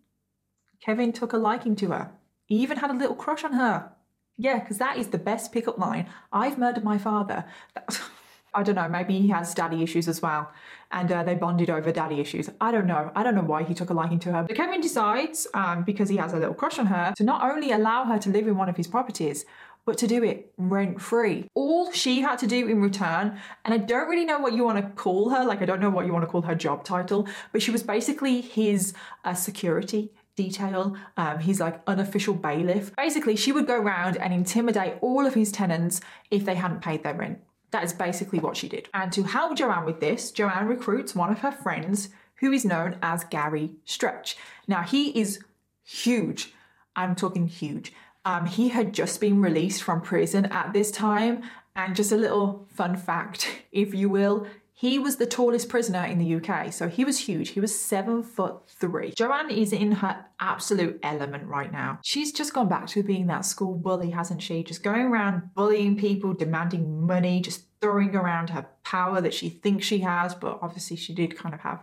Kevin 0.83 1.13
took 1.13 1.33
a 1.33 1.37
liking 1.37 1.75
to 1.77 1.89
her. 1.89 2.11
He 2.45 2.55
even 2.57 2.77
had 2.77 2.89
a 2.89 2.93
little 2.93 3.15
crush 3.15 3.43
on 3.43 3.53
her. 3.53 3.91
Yeah, 4.37 4.59
because 4.59 4.79
that 4.79 4.97
is 4.97 5.07
the 5.07 5.19
best 5.19 5.51
pickup 5.51 5.77
line. 5.77 6.09
I've 6.31 6.57
murdered 6.57 6.83
my 6.83 6.97
father. 6.97 7.45
I 8.55 8.61
don't 8.61 8.75
know, 8.75 8.87
maybe 8.87 9.19
he 9.19 9.29
has 9.29 9.53
daddy 9.53 9.81
issues 9.81 10.07
as 10.07 10.21
well. 10.21 10.51
And 10.91 11.11
uh, 11.11 11.23
they 11.23 11.33
bonded 11.33 11.69
over 11.69 11.91
daddy 11.91 12.19
issues. 12.19 12.49
I 12.61 12.71
don't 12.71 12.85
know. 12.85 13.11
I 13.15 13.23
don't 13.23 13.33
know 13.33 13.41
why 13.41 13.63
he 13.63 13.73
took 13.73 13.89
a 13.89 13.93
liking 13.93 14.19
to 14.19 14.31
her. 14.31 14.43
But 14.43 14.55
Kevin 14.55 14.79
decides, 14.79 15.47
um, 15.55 15.83
because 15.83 16.09
he 16.09 16.17
has 16.17 16.33
a 16.33 16.37
little 16.37 16.53
crush 16.53 16.77
on 16.77 16.85
her, 16.87 17.13
to 17.17 17.23
not 17.23 17.41
only 17.49 17.71
allow 17.71 18.05
her 18.05 18.19
to 18.19 18.29
live 18.29 18.47
in 18.47 18.55
one 18.55 18.69
of 18.69 18.77
his 18.77 18.87
properties, 18.87 19.45
but 19.85 19.97
to 19.97 20.07
do 20.07 20.23
it 20.23 20.53
rent 20.57 21.01
free. 21.01 21.47
All 21.53 21.91
she 21.91 22.21
had 22.21 22.39
to 22.39 22.47
do 22.47 22.67
in 22.67 22.81
return, 22.81 23.39
and 23.65 23.73
I 23.73 23.77
don't 23.77 24.07
really 24.09 24.25
know 24.25 24.39
what 24.39 24.53
you 24.53 24.63
want 24.63 24.77
to 24.77 24.91
call 24.93 25.29
her, 25.29 25.43
like, 25.43 25.61
I 25.61 25.65
don't 25.65 25.81
know 25.81 25.89
what 25.89 26.05
you 26.05 26.13
want 26.13 26.23
to 26.23 26.31
call 26.31 26.41
her 26.43 26.55
job 26.55 26.83
title, 26.83 27.27
but 27.51 27.61
she 27.61 27.71
was 27.71 27.83
basically 27.83 28.41
his 28.41 28.93
uh, 29.25 29.33
security 29.33 30.11
detail. 30.35 30.95
Um, 31.17 31.39
he's 31.39 31.59
like 31.59 31.81
unofficial 31.87 32.33
bailiff. 32.33 32.95
Basically, 32.95 33.35
she 33.35 33.51
would 33.51 33.67
go 33.67 33.79
around 33.79 34.17
and 34.17 34.33
intimidate 34.33 34.95
all 35.01 35.25
of 35.25 35.33
his 35.33 35.51
tenants 35.51 36.01
if 36.31 36.45
they 36.45 36.55
hadn't 36.55 36.81
paid 36.81 37.03
their 37.03 37.13
rent. 37.13 37.39
That 37.71 37.83
is 37.83 37.93
basically 37.93 38.39
what 38.39 38.55
she 38.55 38.69
did. 38.69 38.89
And 38.93 39.11
to 39.13 39.23
help 39.23 39.57
Joanne 39.57 39.85
with 39.85 39.99
this, 39.99 40.31
Joanne 40.31 40.67
recruits 40.67 41.15
one 41.15 41.31
of 41.31 41.39
her 41.39 41.51
friends 41.51 42.09
who 42.35 42.51
is 42.51 42.65
known 42.65 42.97
as 43.01 43.23
Gary 43.23 43.71
Stretch. 43.85 44.37
Now, 44.67 44.83
he 44.83 45.17
is 45.19 45.39
huge. 45.83 46.53
I'm 46.95 47.15
talking 47.15 47.47
huge. 47.47 47.93
Um, 48.25 48.45
he 48.45 48.69
had 48.69 48.93
just 48.93 49.19
been 49.19 49.41
released 49.41 49.83
from 49.83 50.01
prison 50.01 50.45
at 50.45 50.73
this 50.73 50.91
time. 50.91 51.43
And 51.75 51.95
just 51.95 52.11
a 52.11 52.17
little 52.17 52.67
fun 52.69 52.95
fact, 52.95 53.63
if 53.71 53.93
you 53.93 54.09
will, 54.09 54.45
he 54.75 54.99
was 54.99 55.15
the 55.15 55.25
tallest 55.25 55.69
prisoner 55.69 56.03
in 56.03 56.17
the 56.17 56.35
UK, 56.35 56.73
so 56.73 56.89
he 56.89 57.05
was 57.05 57.19
huge. 57.19 57.49
He 57.51 57.61
was 57.61 57.79
seven 57.79 58.21
foot 58.21 58.63
three. 58.67 59.13
Joanne 59.15 59.49
is 59.49 59.71
in 59.71 59.93
her 59.93 60.25
absolute 60.41 60.99
element 61.03 61.47
right 61.47 61.71
now. 61.71 61.99
She's 62.03 62.33
just 62.33 62.53
gone 62.53 62.67
back 62.67 62.87
to 62.87 63.01
being 63.01 63.27
that 63.27 63.45
school 63.45 63.75
bully, 63.75 64.09
hasn't 64.09 64.41
she? 64.41 64.61
Just 64.61 64.83
going 64.83 65.05
around 65.05 65.53
bullying 65.55 65.95
people, 65.95 66.33
demanding 66.33 67.05
money, 67.05 67.39
just 67.39 67.63
throwing 67.79 68.15
around 68.15 68.49
her 68.49 68.67
power 68.83 69.21
that 69.21 69.33
she 69.33 69.47
thinks 69.47 69.85
she 69.85 69.99
has, 69.99 70.35
but 70.35 70.59
obviously 70.61 70.97
she 70.97 71.13
did 71.13 71.37
kind 71.37 71.55
of 71.55 71.61
have 71.61 71.81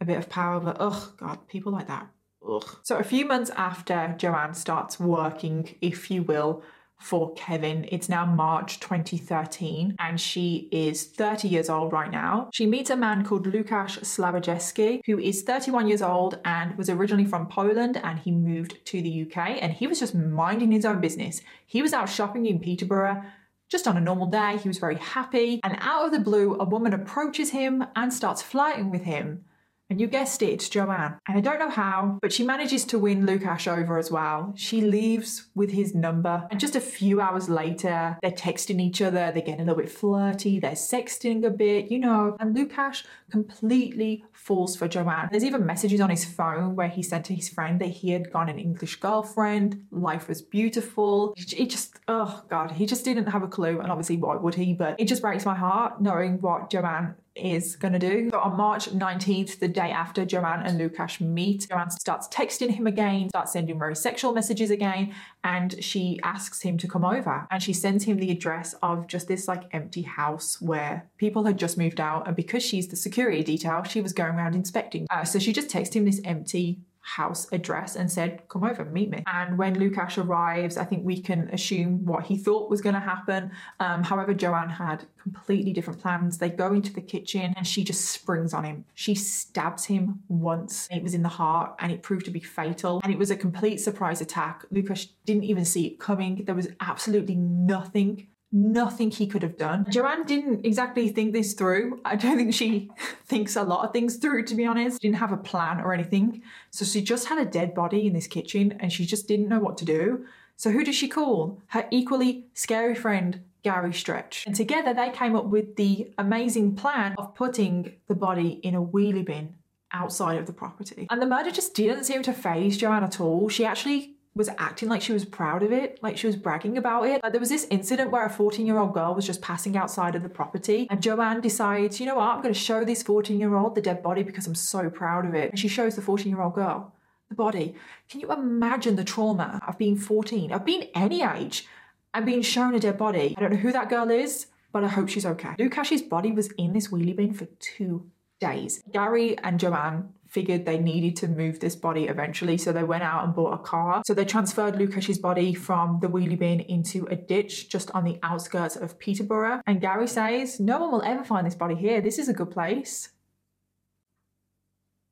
a 0.00 0.04
bit 0.04 0.18
of 0.18 0.28
power. 0.28 0.58
But 0.58 0.78
oh 0.80 1.12
god, 1.18 1.46
people 1.46 1.70
like 1.70 1.86
that. 1.86 2.08
Ugh. 2.48 2.76
So 2.82 2.96
a 2.96 3.04
few 3.04 3.26
months 3.26 3.50
after 3.50 4.14
Joanne 4.18 4.54
starts 4.54 4.98
working, 4.98 5.76
if 5.80 6.10
you 6.10 6.22
will, 6.22 6.62
for 7.02 7.34
Kevin. 7.34 7.86
It's 7.90 8.08
now 8.08 8.24
March 8.24 8.78
2013 8.78 9.96
and 9.98 10.20
she 10.20 10.68
is 10.70 11.04
30 11.04 11.48
years 11.48 11.68
old 11.68 11.92
right 11.92 12.10
now. 12.10 12.48
She 12.52 12.64
meets 12.64 12.90
a 12.90 12.96
man 12.96 13.24
called 13.24 13.46
Lukasz 13.46 13.98
Slaboszewski 14.00 15.00
who 15.04 15.18
is 15.18 15.42
31 15.42 15.88
years 15.88 16.00
old 16.00 16.38
and 16.44 16.78
was 16.78 16.88
originally 16.88 17.24
from 17.24 17.48
Poland 17.48 18.00
and 18.02 18.20
he 18.20 18.30
moved 18.30 18.84
to 18.86 19.02
the 19.02 19.22
UK 19.22 19.58
and 19.60 19.72
he 19.72 19.88
was 19.88 19.98
just 19.98 20.14
minding 20.14 20.70
his 20.70 20.84
own 20.84 21.00
business. 21.00 21.42
He 21.66 21.82
was 21.82 21.92
out 21.92 22.08
shopping 22.08 22.46
in 22.46 22.60
Peterborough 22.60 23.22
just 23.68 23.88
on 23.88 23.96
a 23.96 24.00
normal 24.00 24.26
day, 24.26 24.58
he 24.58 24.68
was 24.68 24.76
very 24.76 24.96
happy, 24.96 25.58
and 25.64 25.78
out 25.80 26.04
of 26.04 26.12
the 26.12 26.18
blue, 26.18 26.56
a 26.56 26.64
woman 26.64 26.92
approaches 26.92 27.48
him 27.48 27.82
and 27.96 28.12
starts 28.12 28.42
flirting 28.42 28.90
with 28.90 29.04
him. 29.04 29.46
And 29.92 30.00
you 30.00 30.06
guessed 30.06 30.40
it, 30.40 30.66
Joanne. 30.70 31.18
And 31.28 31.36
I 31.36 31.42
don't 31.42 31.58
know 31.58 31.68
how, 31.68 32.18
but 32.22 32.32
she 32.32 32.44
manages 32.44 32.86
to 32.86 32.98
win 32.98 33.26
Lukasz 33.26 33.68
over 33.68 33.98
as 33.98 34.10
well. 34.10 34.54
She 34.56 34.80
leaves 34.80 35.48
with 35.54 35.70
his 35.70 35.94
number, 35.94 36.48
and 36.50 36.58
just 36.58 36.74
a 36.74 36.80
few 36.80 37.20
hours 37.20 37.50
later, 37.50 38.16
they're 38.22 38.30
texting 38.30 38.80
each 38.80 39.02
other, 39.02 39.30
they're 39.30 39.42
getting 39.42 39.60
a 39.60 39.64
little 39.64 39.82
bit 39.82 39.92
flirty, 39.92 40.58
they're 40.58 40.70
sexting 40.70 41.44
a 41.44 41.50
bit, 41.50 41.90
you 41.90 41.98
know. 41.98 42.38
And 42.40 42.56
Lukasz 42.56 43.04
completely 43.30 44.24
falls 44.42 44.74
for 44.74 44.88
Joanne. 44.88 45.28
There's 45.30 45.44
even 45.44 45.64
messages 45.64 46.00
on 46.00 46.10
his 46.10 46.24
phone 46.24 46.74
where 46.74 46.88
he 46.88 47.02
said 47.02 47.24
to 47.26 47.34
his 47.34 47.48
friend 47.48 47.80
that 47.80 47.86
he 47.86 48.10
had 48.10 48.32
got 48.32 48.50
an 48.50 48.58
English 48.58 48.96
girlfriend, 48.96 49.86
life 49.92 50.28
was 50.28 50.42
beautiful. 50.42 51.32
He 51.36 51.66
just, 51.66 52.00
oh 52.08 52.42
God, 52.48 52.72
he 52.72 52.86
just 52.86 53.04
didn't 53.04 53.26
have 53.26 53.44
a 53.44 53.48
clue. 53.48 53.80
And 53.80 53.90
obviously, 53.90 54.16
why 54.16 54.36
would 54.36 54.56
he? 54.56 54.74
But 54.74 54.98
it 54.98 55.06
just 55.06 55.22
breaks 55.22 55.44
my 55.44 55.54
heart 55.54 56.00
knowing 56.00 56.40
what 56.40 56.70
Joanne 56.70 57.14
is 57.34 57.76
going 57.76 57.92
to 57.92 57.98
do. 57.98 58.28
So 58.30 58.38
on 58.40 58.56
March 58.56 58.90
19th, 58.90 59.58
the 59.58 59.68
day 59.68 59.90
after 59.90 60.24
Joanne 60.24 60.66
and 60.66 60.78
Lukasz 60.78 61.20
meet, 61.20 61.66
Joanne 61.68 61.90
starts 61.90 62.28
texting 62.28 62.70
him 62.70 62.86
again, 62.86 63.30
starts 63.30 63.52
sending 63.52 63.78
very 63.78 63.96
sexual 63.96 64.32
messages 64.32 64.70
again, 64.70 65.14
and 65.42 65.82
she 65.82 66.20
asks 66.22 66.60
him 66.60 66.76
to 66.78 66.88
come 66.88 67.04
over. 67.04 67.46
And 67.50 67.62
she 67.62 67.72
sends 67.72 68.04
him 68.04 68.18
the 68.18 68.30
address 68.30 68.74
of 68.82 69.06
just 69.06 69.28
this 69.28 69.48
like 69.48 69.64
empty 69.72 70.02
house 70.02 70.60
where 70.60 71.08
people 71.16 71.44
had 71.44 71.58
just 71.58 71.78
moved 71.78 72.00
out. 72.00 72.26
And 72.26 72.36
because 72.36 72.62
she's 72.62 72.88
the 72.88 72.96
security 72.96 73.42
detail, 73.42 73.82
she 73.82 74.00
was 74.00 74.12
going 74.12 74.31
around 74.36 74.54
inspecting. 74.54 75.06
Uh, 75.10 75.24
so 75.24 75.38
she 75.38 75.52
just 75.52 75.68
texted 75.68 75.94
him 75.94 76.04
this 76.04 76.20
empty 76.24 76.80
house 77.02 77.52
address 77.52 77.96
and 77.96 78.10
said, 78.10 78.42
Come 78.48 78.64
over, 78.64 78.84
meet 78.84 79.10
me. 79.10 79.24
And 79.26 79.58
when 79.58 79.74
Lukasz 79.76 80.24
arrives, 80.24 80.76
I 80.76 80.84
think 80.84 81.04
we 81.04 81.20
can 81.20 81.50
assume 81.52 82.04
what 82.04 82.24
he 82.24 82.36
thought 82.36 82.70
was 82.70 82.80
going 82.80 82.94
to 82.94 83.00
happen. 83.00 83.50
Um, 83.80 84.04
however, 84.04 84.32
Joanne 84.32 84.70
had 84.70 85.04
completely 85.20 85.72
different 85.72 86.00
plans. 86.00 86.38
They 86.38 86.48
go 86.48 86.72
into 86.72 86.92
the 86.92 87.00
kitchen 87.00 87.54
and 87.56 87.66
she 87.66 87.84
just 87.84 88.10
springs 88.10 88.54
on 88.54 88.64
him. 88.64 88.84
She 88.94 89.14
stabs 89.14 89.84
him 89.84 90.20
once. 90.28 90.88
It 90.90 91.02
was 91.02 91.14
in 91.14 91.22
the 91.22 91.28
heart 91.28 91.74
and 91.80 91.92
it 91.92 92.02
proved 92.02 92.24
to 92.26 92.30
be 92.30 92.40
fatal. 92.40 93.00
And 93.02 93.12
it 93.12 93.18
was 93.18 93.30
a 93.30 93.36
complete 93.36 93.78
surprise 93.78 94.20
attack. 94.20 94.64
Lukasz 94.72 95.08
didn't 95.26 95.44
even 95.44 95.64
see 95.64 95.86
it 95.86 96.00
coming. 96.00 96.44
There 96.44 96.54
was 96.54 96.68
absolutely 96.80 97.34
nothing 97.34 98.28
nothing 98.52 99.10
he 99.10 99.26
could 99.26 99.42
have 99.42 99.56
done. 99.56 99.86
Joanne 99.90 100.24
didn't 100.24 100.64
exactly 100.64 101.08
think 101.08 101.32
this 101.32 101.54
through. 101.54 102.00
I 102.04 102.16
don't 102.16 102.36
think 102.36 102.52
she 102.52 102.90
thinks 103.24 103.56
a 103.56 103.62
lot 103.62 103.84
of 103.84 103.92
things 103.92 104.16
through, 104.16 104.44
to 104.44 104.54
be 104.54 104.66
honest. 104.66 105.00
Didn't 105.00 105.16
have 105.16 105.32
a 105.32 105.38
plan 105.38 105.80
or 105.80 105.94
anything. 105.94 106.42
So 106.70 106.84
she 106.84 107.02
just 107.02 107.28
had 107.28 107.38
a 107.38 107.50
dead 107.50 107.74
body 107.74 108.06
in 108.06 108.12
this 108.12 108.26
kitchen 108.26 108.76
and 108.78 108.92
she 108.92 109.06
just 109.06 109.26
didn't 109.26 109.48
know 109.48 109.58
what 109.58 109.78
to 109.78 109.84
do. 109.84 110.26
So 110.56 110.70
who 110.70 110.84
does 110.84 110.94
she 110.94 111.08
call? 111.08 111.60
Her 111.68 111.88
equally 111.90 112.46
scary 112.54 112.94
friend, 112.94 113.40
Gary 113.62 113.92
Stretch. 113.92 114.44
And 114.46 114.54
together 114.54 114.92
they 114.92 115.10
came 115.10 115.34
up 115.34 115.46
with 115.46 115.76
the 115.76 116.12
amazing 116.18 116.76
plan 116.76 117.14
of 117.16 117.34
putting 117.34 117.94
the 118.06 118.14
body 118.14 118.60
in 118.62 118.74
a 118.74 118.82
wheelie 118.82 119.24
bin 119.24 119.54
outside 119.92 120.38
of 120.38 120.46
the 120.46 120.52
property. 120.52 121.06
And 121.10 121.20
the 121.20 121.26
murder 121.26 121.50
just 121.50 121.74
didn't 121.74 122.04
seem 122.04 122.22
to 122.22 122.32
phase 122.32 122.76
Joanne 122.76 123.04
at 123.04 123.20
all. 123.20 123.48
She 123.48 123.64
actually 123.64 124.16
was 124.34 124.48
acting 124.58 124.88
like 124.88 125.02
she 125.02 125.12
was 125.12 125.24
proud 125.24 125.62
of 125.62 125.72
it, 125.72 125.98
like 126.02 126.16
she 126.16 126.26
was 126.26 126.36
bragging 126.36 126.78
about 126.78 127.06
it. 127.06 127.22
Like 127.22 127.32
there 127.32 127.40
was 127.40 127.50
this 127.50 127.66
incident 127.70 128.10
where 128.10 128.24
a 128.24 128.30
14 128.30 128.64
year 128.64 128.78
old 128.78 128.94
girl 128.94 129.14
was 129.14 129.26
just 129.26 129.42
passing 129.42 129.76
outside 129.76 130.14
of 130.14 130.22
the 130.22 130.28
property, 130.28 130.86
and 130.90 131.02
Joanne 131.02 131.40
decides, 131.40 132.00
you 132.00 132.06
know 132.06 132.16
what, 132.16 132.28
I'm 132.28 132.42
going 132.42 132.54
to 132.54 132.58
show 132.58 132.84
this 132.84 133.02
14 133.02 133.38
year 133.38 133.54
old 133.54 133.74
the 133.74 133.82
dead 133.82 134.02
body 134.02 134.22
because 134.22 134.46
I'm 134.46 134.54
so 134.54 134.88
proud 134.88 135.26
of 135.26 135.34
it. 135.34 135.50
And 135.50 135.58
she 135.58 135.68
shows 135.68 135.96
the 135.96 136.02
14 136.02 136.28
year 136.28 136.40
old 136.40 136.54
girl 136.54 136.92
the 137.28 137.34
body. 137.34 137.74
Can 138.08 138.20
you 138.20 138.30
imagine 138.30 138.96
the 138.96 139.04
trauma 139.04 139.60
of 139.66 139.78
being 139.78 139.96
14, 139.96 140.52
of 140.52 140.64
being 140.64 140.88
any 140.94 141.22
age, 141.22 141.66
and 142.14 142.26
being 142.26 142.42
shown 142.42 142.74
a 142.74 142.80
dead 142.80 142.98
body? 142.98 143.34
I 143.36 143.40
don't 143.40 143.52
know 143.52 143.58
who 143.58 143.72
that 143.72 143.88
girl 143.88 144.10
is, 144.10 144.46
but 144.70 144.84
I 144.84 144.88
hope 144.88 145.08
she's 145.08 145.26
okay. 145.26 145.54
Lukasz's 145.58 146.02
body 146.02 146.32
was 146.32 146.48
in 146.52 146.72
this 146.72 146.88
wheelie 146.88 147.16
bin 147.16 147.32
for 147.34 147.46
two 147.58 148.10
days. 148.40 148.82
Gary 148.92 149.38
and 149.38 149.58
Joanne 149.58 150.12
figured 150.32 150.64
they 150.64 150.78
needed 150.78 151.14
to 151.14 151.28
move 151.28 151.60
this 151.60 151.76
body 151.76 152.04
eventually, 152.04 152.56
so 152.56 152.72
they 152.72 152.82
went 152.82 153.02
out 153.02 153.22
and 153.22 153.34
bought 153.34 153.52
a 153.52 153.58
car. 153.58 154.02
So 154.06 154.14
they 154.14 154.24
transferred 154.24 154.74
Lukasz's 154.76 155.18
body 155.18 155.52
from 155.52 155.98
the 156.00 156.08
wheelie 156.08 156.38
bin 156.38 156.60
into 156.60 157.06
a 157.06 157.16
ditch 157.16 157.68
just 157.68 157.90
on 157.90 158.04
the 158.04 158.18
outskirts 158.22 158.74
of 158.74 158.98
Peterborough. 158.98 159.60
And 159.66 159.80
Gary 159.80 160.08
says, 160.08 160.58
No 160.58 160.78
one 160.78 160.90
will 160.90 161.02
ever 161.02 161.22
find 161.22 161.46
this 161.46 161.54
body 161.54 161.74
here. 161.74 162.00
This 162.00 162.18
is 162.18 162.30
a 162.30 162.32
good 162.32 162.50
place. 162.50 163.10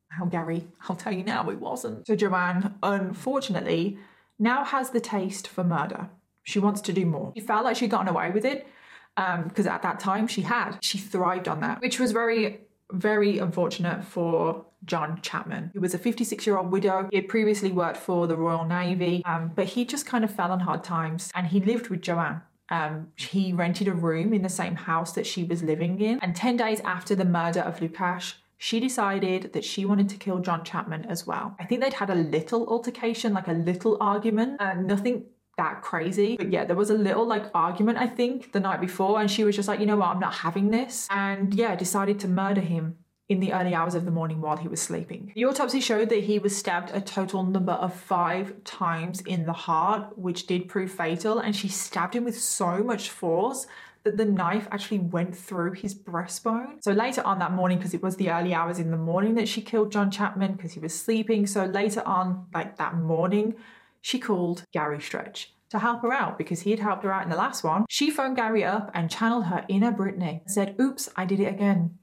How 0.08 0.24
Gary, 0.24 0.68
I'll 0.88 0.96
tell 0.96 1.12
you 1.12 1.22
now, 1.22 1.50
it 1.50 1.60
wasn't. 1.60 2.06
So 2.06 2.16
Joanne, 2.16 2.76
unfortunately, 2.82 3.98
now 4.38 4.64
has 4.64 4.90
the 4.90 5.00
taste 5.00 5.46
for 5.46 5.62
murder. 5.62 6.08
She 6.44 6.58
wants 6.58 6.80
to 6.82 6.94
do 6.94 7.04
more. 7.04 7.32
She 7.36 7.42
felt 7.42 7.64
like 7.64 7.76
she'd 7.76 7.90
gotten 7.90 8.08
away 8.08 8.30
with 8.30 8.46
it 8.46 8.66
because 9.14 9.66
um, 9.66 9.72
at 9.72 9.82
that 9.82 10.00
time 10.00 10.26
she 10.26 10.40
had. 10.42 10.78
She 10.80 10.96
thrived 10.96 11.46
on 11.46 11.60
that, 11.60 11.82
which 11.82 12.00
was 12.00 12.12
very 12.12 12.60
very 12.92 13.38
unfortunate 13.38 14.04
for 14.04 14.64
John 14.84 15.20
Chapman, 15.22 15.70
who 15.74 15.80
was 15.80 15.94
a 15.94 15.98
56 15.98 16.46
year 16.46 16.56
old 16.56 16.70
widow. 16.70 17.08
He 17.10 17.16
had 17.16 17.28
previously 17.28 17.72
worked 17.72 17.98
for 17.98 18.26
the 18.26 18.36
Royal 18.36 18.64
Navy, 18.64 19.22
um, 19.24 19.52
but 19.54 19.66
he 19.66 19.84
just 19.84 20.06
kind 20.06 20.24
of 20.24 20.30
fell 20.30 20.52
on 20.52 20.60
hard 20.60 20.84
times 20.84 21.30
and 21.34 21.46
he 21.46 21.60
lived 21.60 21.88
with 21.88 22.00
Joanne. 22.00 22.42
Um, 22.70 23.08
he 23.16 23.52
rented 23.52 23.88
a 23.88 23.92
room 23.92 24.32
in 24.32 24.42
the 24.42 24.48
same 24.48 24.76
house 24.76 25.12
that 25.12 25.26
she 25.26 25.44
was 25.44 25.62
living 25.62 26.00
in. 26.00 26.20
And 26.20 26.36
10 26.36 26.56
days 26.56 26.80
after 26.80 27.14
the 27.14 27.24
murder 27.24 27.60
of 27.60 27.80
Lukasz, 27.80 28.34
she 28.58 28.78
decided 28.78 29.52
that 29.54 29.64
she 29.64 29.84
wanted 29.84 30.08
to 30.10 30.16
kill 30.16 30.38
John 30.38 30.64
Chapman 30.64 31.06
as 31.06 31.26
well. 31.26 31.56
I 31.58 31.64
think 31.64 31.80
they'd 31.80 31.94
had 31.94 32.10
a 32.10 32.14
little 32.14 32.66
altercation, 32.68 33.32
like 33.32 33.48
a 33.48 33.52
little 33.52 33.96
argument, 34.00 34.60
uh, 34.60 34.74
nothing 34.74 35.24
that 35.56 35.82
crazy. 35.82 36.36
But 36.36 36.52
yeah, 36.52 36.64
there 36.64 36.76
was 36.76 36.90
a 36.90 36.94
little 36.94 37.26
like 37.26 37.44
argument, 37.54 37.98
I 37.98 38.06
think, 38.06 38.52
the 38.52 38.60
night 38.60 38.80
before, 38.80 39.20
and 39.20 39.30
she 39.30 39.44
was 39.44 39.56
just 39.56 39.66
like, 39.66 39.80
you 39.80 39.86
know 39.86 39.96
what, 39.96 40.08
I'm 40.08 40.20
not 40.20 40.34
having 40.34 40.70
this. 40.70 41.08
And 41.10 41.52
yeah, 41.54 41.74
decided 41.74 42.20
to 42.20 42.28
murder 42.28 42.60
him 42.60 42.98
in 43.30 43.38
the 43.38 43.52
early 43.52 43.72
hours 43.72 43.94
of 43.94 44.04
the 44.04 44.10
morning 44.10 44.40
while 44.40 44.56
he 44.56 44.66
was 44.66 44.82
sleeping. 44.82 45.32
The 45.36 45.44
autopsy 45.44 45.80
showed 45.80 46.08
that 46.08 46.24
he 46.24 46.40
was 46.40 46.54
stabbed 46.54 46.90
a 46.92 47.00
total 47.00 47.44
number 47.44 47.72
of 47.72 47.94
five 47.94 48.62
times 48.64 49.20
in 49.20 49.46
the 49.46 49.52
heart, 49.52 50.18
which 50.18 50.48
did 50.48 50.68
prove 50.68 50.90
fatal, 50.90 51.38
and 51.38 51.54
she 51.54 51.68
stabbed 51.68 52.16
him 52.16 52.24
with 52.24 52.38
so 52.38 52.82
much 52.82 53.08
force 53.08 53.68
that 54.02 54.16
the 54.16 54.24
knife 54.24 54.66
actually 54.72 54.98
went 54.98 55.36
through 55.36 55.72
his 55.72 55.94
breastbone. 55.94 56.82
So 56.82 56.90
later 56.90 57.22
on 57.24 57.38
that 57.38 57.52
morning, 57.52 57.78
because 57.78 57.94
it 57.94 58.02
was 58.02 58.16
the 58.16 58.30
early 58.30 58.52
hours 58.52 58.80
in 58.80 58.90
the 58.90 58.96
morning 58.96 59.36
that 59.36 59.48
she 59.48 59.62
killed 59.62 59.92
John 59.92 60.10
Chapman 60.10 60.54
because 60.54 60.72
he 60.72 60.80
was 60.80 60.98
sleeping. 60.98 61.46
So 61.46 61.66
later 61.66 62.02
on, 62.04 62.46
like 62.52 62.78
that 62.78 62.96
morning, 62.96 63.54
she 64.00 64.18
called 64.18 64.64
Gary 64.72 65.00
Stretch 65.00 65.52
to 65.68 65.78
help 65.78 66.02
her 66.02 66.12
out 66.12 66.36
because 66.36 66.62
he 66.62 66.72
had 66.72 66.80
helped 66.80 67.04
her 67.04 67.12
out 67.12 67.22
in 67.22 67.30
the 67.30 67.36
last 67.36 67.62
one. 67.62 67.84
She 67.88 68.10
phoned 68.10 68.36
Gary 68.36 68.64
up 68.64 68.90
and 68.92 69.08
channeled 69.08 69.44
her 69.44 69.64
inner 69.68 69.92
Britney 69.92 70.40
and 70.40 70.50
said, 70.50 70.74
Oops, 70.80 71.08
I 71.14 71.24
did 71.24 71.38
it 71.38 71.44
again. 71.44 71.99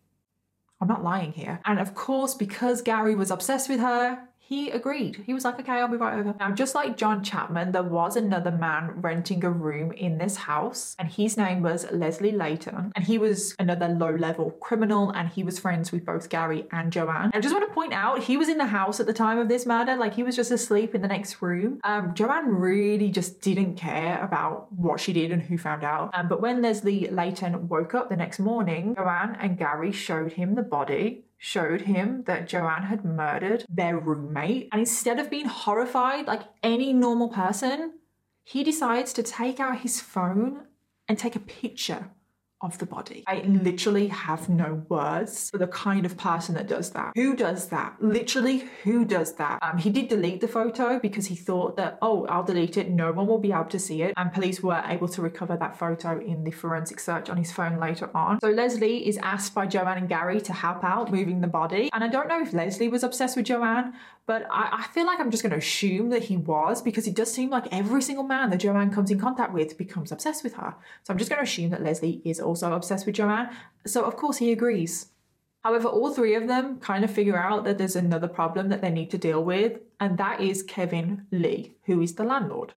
I'm 0.80 0.88
not 0.88 1.04
lying 1.04 1.32
here. 1.32 1.60
And 1.66 1.80
of 1.80 1.96
course, 1.96 2.36
because 2.36 2.82
Gary 2.82 3.16
was 3.16 3.32
obsessed 3.32 3.70
with 3.70 3.80
her, 3.80 4.27
he 4.48 4.70
agreed. 4.70 5.24
He 5.26 5.34
was 5.34 5.44
like, 5.44 5.60
okay, 5.60 5.74
I'll 5.74 5.90
be 5.90 5.98
right 5.98 6.18
over. 6.18 6.34
Now, 6.40 6.52
just 6.52 6.74
like 6.74 6.96
John 6.96 7.22
Chapman, 7.22 7.74
there 7.74 7.84
was 7.84 8.16
another 8.16 8.50
man 8.50 9.02
renting 9.02 9.44
a 9.44 9.52
room 9.52 9.92
in 9.92 10.20
this 10.20 10.38
house, 10.38 10.96
and 10.98 11.10
his 11.10 11.36
name 11.36 11.62
was 11.62 11.86
Leslie 11.92 12.32
Layton. 12.32 12.94
And 12.96 13.04
he 13.04 13.18
was 13.18 13.56
another 13.60 13.90
low 13.90 14.12
level 14.12 14.52
criminal, 14.52 15.10
and 15.10 15.28
he 15.28 15.44
was 15.44 15.60
friends 15.60 15.92
with 15.92 16.06
both 16.06 16.30
Gary 16.30 16.66
and 16.72 16.94
Joanne. 16.94 17.32
I 17.34 17.42
just 17.42 17.54
want 17.54 17.68
to 17.68 17.74
point 17.74 17.92
out, 17.92 18.24
he 18.24 18.38
was 18.38 18.48
in 18.48 18.58
the 18.58 18.68
house 18.68 19.02
at 19.02 19.06
the 19.06 19.14
time 19.14 19.38
of 19.38 19.50
this 19.50 19.66
murder, 19.66 19.98
like 19.98 20.14
he 20.14 20.24
was 20.24 20.38
just 20.38 20.50
asleep 20.50 20.96
in 20.96 21.02
the 21.02 21.10
next 21.10 21.42
room. 21.42 21.82
Um, 21.84 22.14
Joanne 22.14 22.48
really 22.48 23.10
just 23.10 23.42
didn't 23.42 23.76
care 23.76 24.24
about 24.24 24.72
what 24.72 25.02
she 25.02 25.12
did 25.12 25.34
and 25.34 25.42
who 25.42 25.58
found 25.58 25.84
out. 25.84 26.12
Um, 26.14 26.30
but 26.30 26.40
when 26.40 26.62
Leslie 26.62 27.10
Layton 27.10 27.68
woke 27.68 27.94
up 27.94 28.08
the 28.08 28.16
next 28.16 28.40
morning, 28.40 28.96
Joanne 28.96 29.36
and 29.42 29.58
Gary 29.58 29.92
showed 29.92 30.32
him 30.32 30.56
the 30.56 30.62
body 30.62 31.26
showed 31.38 31.82
him 31.82 32.24
that 32.26 32.48
Joanne 32.48 32.84
had 32.84 33.06
murdered 33.06 33.66
their 33.70 33.98
roommate. 33.98 34.70
And 34.72 34.80
instead 34.80 35.20
of 35.20 35.30
being 35.30 35.46
horrified 35.46 36.28
like 36.28 36.44
any 36.64 36.94
normal 36.94 37.30
person, 37.30 37.94
he 38.44 38.64
decides 38.64 39.14
to 39.14 39.24
take 39.24 39.60
out 39.60 39.80
his 39.80 40.02
phone 40.02 40.68
and 41.08 41.18
take 41.18 41.36
a 41.36 41.40
picture 41.40 42.12
of 42.62 42.78
the 42.80 42.86
body. 42.86 43.24
I 43.28 43.42
literally 43.42 44.08
have 44.08 44.50
no 44.50 44.84
words 44.90 45.50
for 45.52 45.58
the 45.58 45.68
kind 45.68 46.06
of 46.06 46.18
person 46.18 46.56
that 46.56 46.68
does 46.68 46.92
that. 46.92 47.12
Who 47.16 47.36
does 47.36 47.68
that? 47.70 47.96
Literally, 48.00 48.64
who 48.84 49.06
does 49.06 49.34
that? 49.34 49.60
Um, 49.62 49.78
he 49.78 49.90
did 49.90 50.08
delete 50.08 50.42
the 50.42 50.48
photo 50.48 51.00
because 51.00 51.28
he 51.28 51.36
thought 51.36 51.78
that, 51.78 52.00
oh, 52.02 52.26
I'll 52.26 52.44
delete 52.44 52.78
it. 52.78 52.90
No 52.90 53.12
one 53.12 53.28
will 53.28 53.38
be 53.38 53.52
able 53.52 53.66
to 53.66 53.80
see 53.80 54.02
it. 54.02 54.14
And 54.18 54.34
police 54.34 54.62
were 54.62 54.84
able 54.88 55.08
to 55.10 55.22
recover 55.22 55.56
that 55.58 55.78
photo 55.78 56.20
in 56.20 56.44
the 56.44 56.52
forensic 56.52 57.00
search 57.00 57.30
on 57.30 57.38
his 57.38 57.52
phone 57.52 57.80
later 57.80 58.10
on. 58.16 58.40
So 58.40 58.50
Leslie 58.50 59.08
is 59.08 59.18
asked 59.20 59.54
by 59.54 59.68
Joanne 59.68 60.00
and 60.00 60.10
Gary 60.10 60.42
to 60.42 60.54
help 60.54 60.84
out 60.84 61.12
moving 61.12 61.42
the 61.42 61.48
body. 61.48 61.90
And 61.94 62.04
I 62.04 62.08
don't 62.08 62.28
know 62.28 62.42
if 62.42 62.54
Leslie 62.54 62.90
was 62.90 63.04
obsessed 63.04 63.38
with 63.38 63.46
Joanne, 63.46 63.94
but 64.28 64.46
I, 64.52 64.84
I 64.84 64.88
feel 64.94 65.06
like 65.08 65.20
I'm 65.20 65.32
just 65.32 65.42
going 65.42 65.52
to 65.52 65.58
assume 65.58 66.10
that 66.10 66.26
he 66.26 66.38
was 66.38 66.82
because 66.82 67.08
it 67.08 67.16
does 67.16 67.34
seem 67.34 67.50
like 67.50 67.66
every 67.72 68.02
single 68.02 68.26
man 68.26 68.52
that 68.52 68.58
Joanne 68.58 68.92
comes 68.92 69.10
in 69.10 69.20
contact 69.20 69.54
with 69.54 69.78
becomes 69.78 70.12
obsessed 70.12 70.44
with 70.44 70.54
her. 70.56 70.76
So 71.04 71.14
I'm 71.14 71.18
just 71.18 71.32
going 71.32 71.40
to 71.40 71.50
assume 71.50 71.72
that 71.72 71.82
Leslie 71.82 72.22
is 72.26 72.40
also 72.40 72.74
obsessed 72.74 73.06
with 73.06 73.16
Joanne. 73.16 73.50
So 73.86 74.04
of 74.04 74.18
course 74.18 74.38
he 74.38 74.52
agrees. 74.52 75.08
However, 75.64 75.88
all 75.88 76.14
three 76.14 76.36
of 76.36 76.48
them 76.48 76.80
kind 76.80 77.04
of 77.04 77.10
figure 77.10 77.38
out 77.38 77.64
that 77.64 77.78
there's 77.78 77.96
another 77.96 78.28
problem 78.28 78.70
that 78.70 78.82
they 78.82 78.92
need 78.92 79.10
to 79.12 79.18
deal 79.18 79.44
with, 79.44 79.80
and 80.00 80.18
that 80.18 80.40
is 80.40 80.62
Kevin 80.62 81.26
Lee, 81.32 81.76
who 81.86 82.02
is 82.02 82.16
the 82.16 82.24
landlord. 82.24 82.74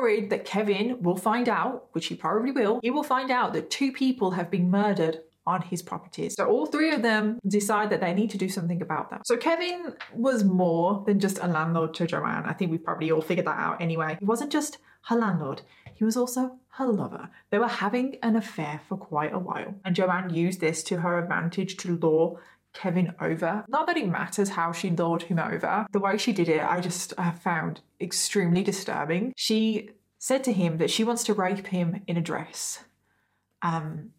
Worried 0.00 0.30
that 0.30 0.44
Kevin 0.44 1.02
will 1.02 1.16
find 1.16 1.48
out, 1.48 1.88
which 1.92 2.06
he 2.06 2.14
probably 2.14 2.52
will, 2.52 2.80
he 2.82 2.90
will 2.90 3.02
find 3.02 3.30
out 3.30 3.52
that 3.52 3.70
two 3.70 3.92
people 3.92 4.32
have 4.32 4.50
been 4.50 4.70
murdered 4.70 5.20
on 5.46 5.62
his 5.62 5.82
properties. 5.82 6.34
So 6.34 6.46
all 6.46 6.66
three 6.66 6.92
of 6.92 7.02
them 7.02 7.38
decide 7.46 7.90
that 7.90 8.00
they 8.00 8.14
need 8.14 8.30
to 8.30 8.38
do 8.38 8.48
something 8.48 8.82
about 8.82 9.10
that. 9.10 9.26
So 9.26 9.36
Kevin 9.36 9.94
was 10.14 10.44
more 10.44 11.02
than 11.06 11.18
just 11.18 11.38
a 11.38 11.46
landlord 11.46 11.94
to 11.94 12.06
Joanne. 12.06 12.44
I 12.46 12.52
think 12.52 12.70
we've 12.70 12.84
probably 12.84 13.10
all 13.10 13.22
figured 13.22 13.46
that 13.46 13.58
out 13.58 13.80
anyway. 13.80 14.16
He 14.18 14.24
wasn't 14.24 14.52
just 14.52 14.78
her 15.06 15.16
landlord, 15.16 15.62
he 15.94 16.04
was 16.04 16.16
also 16.16 16.58
her 16.74 16.86
lover. 16.86 17.30
They 17.50 17.58
were 17.58 17.68
having 17.68 18.16
an 18.22 18.36
affair 18.36 18.80
for 18.86 18.96
quite 18.96 19.32
a 19.32 19.38
while, 19.38 19.74
and 19.84 19.96
Joanne 19.96 20.34
used 20.34 20.60
this 20.60 20.82
to 20.84 21.00
her 21.00 21.18
advantage 21.18 21.76
to 21.78 21.96
lure 21.96 22.40
Kevin 22.72 23.14
over. 23.20 23.64
Not 23.68 23.86
that 23.86 23.96
it 23.96 24.08
matters 24.08 24.50
how 24.50 24.72
she 24.72 24.90
lured 24.90 25.22
him 25.22 25.38
over, 25.38 25.86
the 25.92 25.98
way 25.98 26.16
she 26.16 26.32
did 26.32 26.48
it, 26.48 26.62
I 26.62 26.80
just 26.80 27.12
uh, 27.18 27.32
found 27.32 27.80
extremely 28.00 28.62
disturbing. 28.62 29.32
She 29.36 29.90
said 30.18 30.44
to 30.44 30.52
him 30.52 30.78
that 30.78 30.90
she 30.90 31.04
wants 31.04 31.24
to 31.24 31.34
rape 31.34 31.68
him 31.68 32.02
in 32.06 32.16
a 32.16 32.20
dress. 32.20 32.84
Um, 33.62 34.10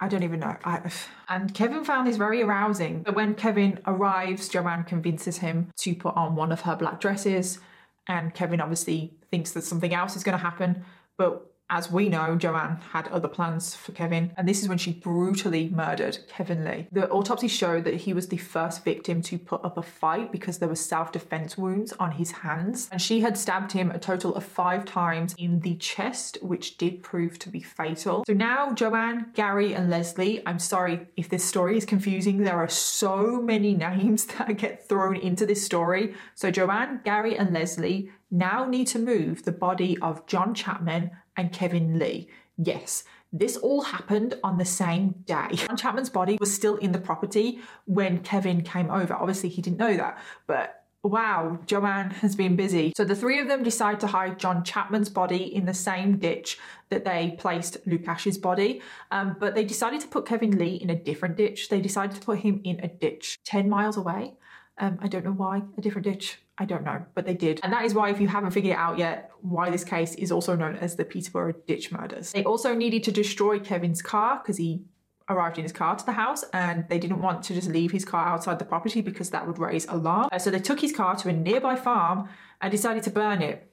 I 0.00 0.08
don't 0.08 0.22
even 0.22 0.40
know. 0.40 0.56
I, 0.64 0.90
and 1.28 1.52
Kevin 1.54 1.84
found 1.84 2.06
this 2.06 2.16
very 2.16 2.42
arousing. 2.42 3.02
But 3.02 3.14
when 3.14 3.34
Kevin 3.34 3.80
arrives, 3.86 4.48
Joanne 4.48 4.84
convinces 4.84 5.38
him 5.38 5.70
to 5.78 5.94
put 5.94 6.16
on 6.16 6.34
one 6.34 6.52
of 6.52 6.62
her 6.62 6.76
black 6.76 7.00
dresses. 7.00 7.58
And 8.06 8.34
Kevin 8.34 8.60
obviously 8.60 9.14
thinks 9.30 9.52
that 9.52 9.64
something 9.64 9.92
else 9.92 10.16
is 10.16 10.24
going 10.24 10.38
to 10.38 10.42
happen. 10.42 10.84
But 11.16 11.52
as 11.70 11.90
we 11.90 12.08
know, 12.08 12.34
Joanne 12.36 12.80
had 12.92 13.08
other 13.08 13.28
plans 13.28 13.74
for 13.74 13.92
Kevin, 13.92 14.32
and 14.36 14.48
this 14.48 14.62
is 14.62 14.68
when 14.68 14.78
she 14.78 14.92
brutally 14.92 15.68
murdered 15.68 16.18
Kevin 16.28 16.64
Lee. 16.64 16.88
The 16.92 17.08
autopsy 17.10 17.48
showed 17.48 17.84
that 17.84 17.94
he 17.94 18.14
was 18.14 18.28
the 18.28 18.38
first 18.38 18.84
victim 18.84 19.20
to 19.22 19.38
put 19.38 19.64
up 19.64 19.76
a 19.76 19.82
fight 19.82 20.32
because 20.32 20.58
there 20.58 20.68
were 20.68 20.74
self 20.74 21.12
defense 21.12 21.58
wounds 21.58 21.92
on 21.94 22.12
his 22.12 22.30
hands, 22.30 22.88
and 22.90 23.02
she 23.02 23.20
had 23.20 23.36
stabbed 23.36 23.72
him 23.72 23.90
a 23.90 23.98
total 23.98 24.34
of 24.34 24.44
five 24.44 24.84
times 24.84 25.34
in 25.38 25.60
the 25.60 25.76
chest, 25.76 26.38
which 26.40 26.78
did 26.78 27.02
prove 27.02 27.38
to 27.40 27.50
be 27.50 27.60
fatal. 27.60 28.24
So 28.26 28.32
now, 28.32 28.72
Joanne, 28.72 29.26
Gary, 29.34 29.74
and 29.74 29.90
Leslie, 29.90 30.42
I'm 30.46 30.58
sorry 30.58 31.06
if 31.16 31.28
this 31.28 31.44
story 31.44 31.76
is 31.76 31.84
confusing, 31.84 32.38
there 32.38 32.56
are 32.56 32.68
so 32.68 33.42
many 33.42 33.74
names 33.88 34.24
that 34.26 34.56
get 34.56 34.88
thrown 34.88 35.16
into 35.16 35.44
this 35.44 35.64
story. 35.64 36.14
So, 36.34 36.50
Joanne, 36.50 37.00
Gary, 37.04 37.36
and 37.36 37.52
Leslie 37.52 38.10
now 38.30 38.66
need 38.66 38.86
to 38.88 38.98
move 38.98 39.44
the 39.44 39.52
body 39.52 39.98
of 39.98 40.26
John 40.26 40.54
Chapman 40.54 41.10
and 41.38 41.52
Kevin 41.52 41.98
Lee. 41.98 42.28
Yes, 42.58 43.04
this 43.32 43.56
all 43.56 43.82
happened 43.82 44.34
on 44.42 44.58
the 44.58 44.64
same 44.64 45.14
day. 45.24 45.48
John 45.52 45.76
Chapman's 45.76 46.10
body 46.10 46.36
was 46.40 46.52
still 46.52 46.76
in 46.76 46.92
the 46.92 46.98
property 46.98 47.60
when 47.86 48.18
Kevin 48.18 48.62
came 48.62 48.90
over. 48.90 49.14
Obviously, 49.14 49.48
he 49.48 49.62
didn't 49.62 49.78
know 49.78 49.96
that, 49.96 50.18
but 50.46 50.84
wow, 51.04 51.58
Joanne 51.66 52.10
has 52.10 52.34
been 52.34 52.56
busy. 52.56 52.92
So 52.96 53.04
the 53.04 53.14
three 53.14 53.38
of 53.38 53.46
them 53.46 53.62
decide 53.62 54.00
to 54.00 54.08
hide 54.08 54.38
John 54.38 54.64
Chapman's 54.64 55.08
body 55.08 55.54
in 55.54 55.64
the 55.64 55.74
same 55.74 56.18
ditch 56.18 56.58
that 56.88 57.04
they 57.04 57.36
placed 57.38 57.86
Lukasz's 57.88 58.36
body, 58.36 58.82
um, 59.10 59.36
but 59.38 59.54
they 59.54 59.64
decided 59.64 60.00
to 60.00 60.08
put 60.08 60.26
Kevin 60.26 60.58
Lee 60.58 60.74
in 60.74 60.90
a 60.90 60.96
different 60.96 61.36
ditch. 61.36 61.68
They 61.68 61.80
decided 61.80 62.16
to 62.16 62.22
put 62.22 62.40
him 62.40 62.60
in 62.64 62.80
a 62.80 62.88
ditch 62.88 63.38
10 63.44 63.68
miles 63.68 63.96
away. 63.96 64.34
Um, 64.78 64.98
I 65.00 65.08
don't 65.08 65.24
know 65.24 65.32
why, 65.32 65.62
a 65.76 65.80
different 65.80 66.04
ditch. 66.04 66.38
I 66.60 66.64
don't 66.64 66.82
know, 66.82 67.04
but 67.14 67.24
they 67.24 67.34
did. 67.34 67.60
And 67.62 67.72
that 67.72 67.84
is 67.84 67.94
why, 67.94 68.10
if 68.10 68.20
you 68.20 68.26
haven't 68.26 68.50
figured 68.50 68.72
it 68.72 68.78
out 68.78 68.98
yet, 68.98 69.30
why 69.42 69.70
this 69.70 69.84
case 69.84 70.14
is 70.16 70.32
also 70.32 70.56
known 70.56 70.74
as 70.76 70.96
the 70.96 71.04
Peterborough 71.04 71.54
Ditch 71.66 71.92
Murders. 71.92 72.32
They 72.32 72.44
also 72.44 72.74
needed 72.74 73.04
to 73.04 73.12
destroy 73.12 73.60
Kevin's 73.60 74.02
car 74.02 74.40
because 74.42 74.56
he 74.56 74.82
arrived 75.28 75.58
in 75.58 75.62
his 75.62 75.72
car 75.72 75.94
to 75.94 76.04
the 76.04 76.12
house 76.12 76.44
and 76.52 76.88
they 76.88 76.98
didn't 76.98 77.20
want 77.20 77.42
to 77.44 77.54
just 77.54 77.68
leave 77.68 77.92
his 77.92 78.04
car 78.04 78.26
outside 78.26 78.58
the 78.58 78.64
property 78.64 79.00
because 79.00 79.30
that 79.30 79.46
would 79.46 79.58
raise 79.58 79.86
alarm. 79.86 80.28
Uh, 80.32 80.38
so 80.38 80.50
they 80.50 80.58
took 80.58 80.80
his 80.80 80.92
car 80.92 81.14
to 81.16 81.28
a 81.28 81.32
nearby 81.32 81.76
farm 81.76 82.28
and 82.60 82.70
decided 82.70 83.02
to 83.02 83.10
burn 83.10 83.42
it 83.42 83.70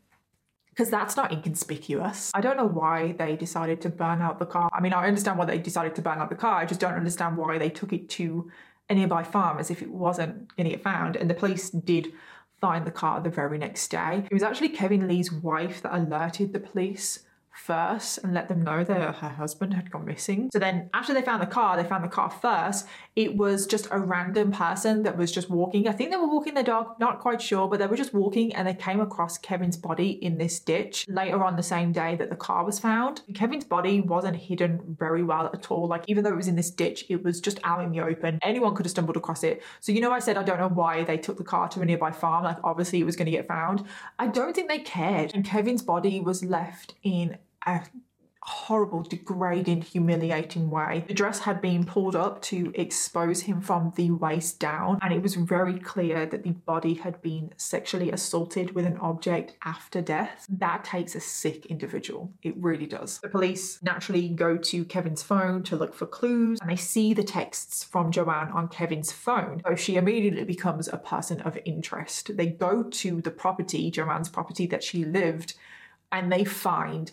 because 0.69 0.89
that's 0.89 1.15
not 1.15 1.31
inconspicuous. 1.31 2.31
I 2.35 2.41
don't 2.41 2.57
know 2.57 2.67
why 2.67 3.13
they 3.13 3.37
decided 3.37 3.79
to 3.81 3.89
burn 3.89 4.21
out 4.21 4.39
the 4.39 4.45
car. 4.45 4.69
I 4.73 4.81
mean, 4.81 4.91
I 4.93 5.07
understand 5.07 5.39
why 5.39 5.45
they 5.45 5.57
decided 5.57 5.95
to 5.95 6.01
burn 6.01 6.19
out 6.19 6.29
the 6.29 6.35
car. 6.35 6.55
I 6.55 6.65
just 6.65 6.81
don't 6.81 6.93
understand 6.93 7.37
why 7.37 7.57
they 7.57 7.69
took 7.69 7.93
it 7.93 8.09
to 8.09 8.51
a 8.89 8.93
nearby 8.93 9.23
farm 9.23 9.57
as 9.57 9.71
if 9.71 9.81
it 9.81 9.89
wasn't 9.89 10.55
going 10.55 10.69
to 10.69 10.75
get 10.75 10.83
found. 10.83 11.15
And 11.15 11.29
the 11.29 11.33
police 11.33 11.69
did 11.69 12.11
find 12.65 12.83
the 12.83 12.91
car 12.91 13.21
the 13.21 13.29
very 13.29 13.59
next 13.59 13.89
day. 13.89 14.23
It 14.25 14.33
was 14.33 14.41
actually 14.41 14.69
Kevin 14.69 15.07
Lee's 15.07 15.31
wife 15.31 15.83
that 15.83 15.95
alerted 15.95 16.51
the 16.51 16.59
police 16.59 17.19
first 17.55 18.19
and 18.23 18.33
let 18.33 18.47
them 18.47 18.61
know 18.61 18.83
that 18.83 19.15
her 19.15 19.29
husband 19.29 19.73
had 19.73 19.91
gone 19.91 20.05
missing. 20.05 20.49
So 20.51 20.59
then, 20.59 20.89
after 20.93 21.13
they 21.13 21.21
found 21.21 21.41
the 21.41 21.47
car, 21.47 21.77
they 21.77 21.87
found 21.87 22.03
the 22.03 22.09
car 22.09 22.29
first. 22.29 22.85
It 23.15 23.35
was 23.35 23.65
just 23.65 23.87
a 23.91 23.99
random 23.99 24.51
person 24.51 25.03
that 25.03 25.17
was 25.17 25.31
just 25.31 25.49
walking. 25.49 25.87
I 25.87 25.91
think 25.91 26.11
they 26.11 26.17
were 26.17 26.27
walking 26.27 26.53
their 26.53 26.63
dog, 26.63 26.99
not 26.99 27.19
quite 27.19 27.41
sure, 27.41 27.67
but 27.67 27.79
they 27.79 27.87
were 27.87 27.95
just 27.95 28.13
walking 28.13 28.53
and 28.55 28.67
they 28.67 28.73
came 28.73 28.99
across 28.99 29.37
Kevin's 29.37 29.77
body 29.77 30.11
in 30.11 30.37
this 30.37 30.59
ditch 30.59 31.05
later 31.07 31.43
on 31.43 31.55
the 31.55 31.63
same 31.63 31.91
day 31.91 32.15
that 32.15 32.29
the 32.29 32.35
car 32.35 32.65
was 32.65 32.79
found. 32.79 33.21
Kevin's 33.33 33.65
body 33.65 34.01
wasn't 34.01 34.35
hidden 34.35 34.95
very 34.99 35.23
well 35.23 35.49
at 35.53 35.71
all. 35.71 35.87
Like, 35.87 36.03
even 36.07 36.23
though 36.23 36.31
it 36.31 36.37
was 36.37 36.47
in 36.47 36.55
this 36.55 36.71
ditch, 36.71 37.05
it 37.09 37.23
was 37.23 37.39
just 37.39 37.59
out 37.63 37.83
in 37.83 37.91
the 37.91 38.01
open. 38.01 38.39
Anyone 38.41 38.75
could 38.75 38.85
have 38.85 38.91
stumbled 38.91 39.17
across 39.17 39.43
it. 39.43 39.61
So, 39.79 39.91
you 39.91 40.01
know, 40.01 40.11
I 40.11 40.19
said 40.19 40.37
I 40.37 40.43
don't 40.43 40.59
know 40.59 40.69
why 40.69 41.03
they 41.03 41.17
took 41.17 41.37
the 41.37 41.43
car 41.43 41.67
to 41.69 41.81
a 41.81 41.85
nearby 41.85 42.11
farm. 42.11 42.43
Like, 42.43 42.57
obviously, 42.63 42.99
it 42.99 43.05
was 43.05 43.15
going 43.15 43.27
to 43.27 43.31
get 43.31 43.47
found. 43.47 43.83
I 44.19 44.27
don't 44.27 44.53
think 44.53 44.67
they 44.67 44.79
cared. 44.79 45.33
And 45.33 45.45
Kevin's 45.45 45.81
body 45.81 46.19
was 46.19 46.43
left 46.43 46.95
in 47.03 47.37
a 47.65 47.81
horrible, 48.45 49.01
degrading, 49.01 49.81
humiliating 49.81 50.69
way. 50.69 51.03
The 51.07 51.15
dress 51.15 51.39
had 51.39 51.61
been 51.61 51.83
pulled 51.83 52.15
up 52.15 52.43
to 52.43 52.71
expose 52.75 53.41
him 53.41 53.59
from 53.59 53.91
the 53.95 54.11
waist 54.11 54.59
down, 54.59 54.99
and 55.01 55.11
it 55.11 55.21
was 55.21 55.33
very 55.33 55.79
clear 55.79 56.27
that 56.27 56.43
the 56.43 56.51
body 56.51 56.93
had 56.93 57.21
been 57.23 57.51
sexually 57.57 58.11
assaulted 58.11 58.75
with 58.75 58.85
an 58.85 58.97
object 58.97 59.55
after 59.65 59.99
death. 59.99 60.45
That 60.47 60.83
takes 60.83 61.15
a 61.15 61.19
sick 61.19 61.65
individual. 61.65 62.31
It 62.43 62.53
really 62.57 62.85
does. 62.85 63.19
The 63.19 63.29
police 63.29 63.81
naturally 63.81 64.29
go 64.29 64.57
to 64.57 64.85
Kevin's 64.85 65.23
phone 65.23 65.63
to 65.63 65.75
look 65.75 65.95
for 65.95 66.05
clues, 66.05 66.59
and 66.61 66.69
they 66.69 66.75
see 66.75 67.15
the 67.15 67.23
texts 67.23 67.83
from 67.83 68.11
Joanne 68.11 68.51
on 68.51 68.67
Kevin's 68.67 69.11
phone. 69.11 69.63
So 69.67 69.75
she 69.75 69.95
immediately 69.95 70.43
becomes 70.43 70.87
a 70.87 70.97
person 70.97 71.41
of 71.41 71.57
interest. 71.65 72.37
They 72.37 72.47
go 72.47 72.83
to 72.83 73.21
the 73.21 73.31
property, 73.31 73.89
Joanne's 73.89 74.29
property 74.29 74.67
that 74.67 74.83
she 74.83 75.03
lived, 75.03 75.55
and 76.11 76.31
they 76.31 76.43
find 76.43 77.11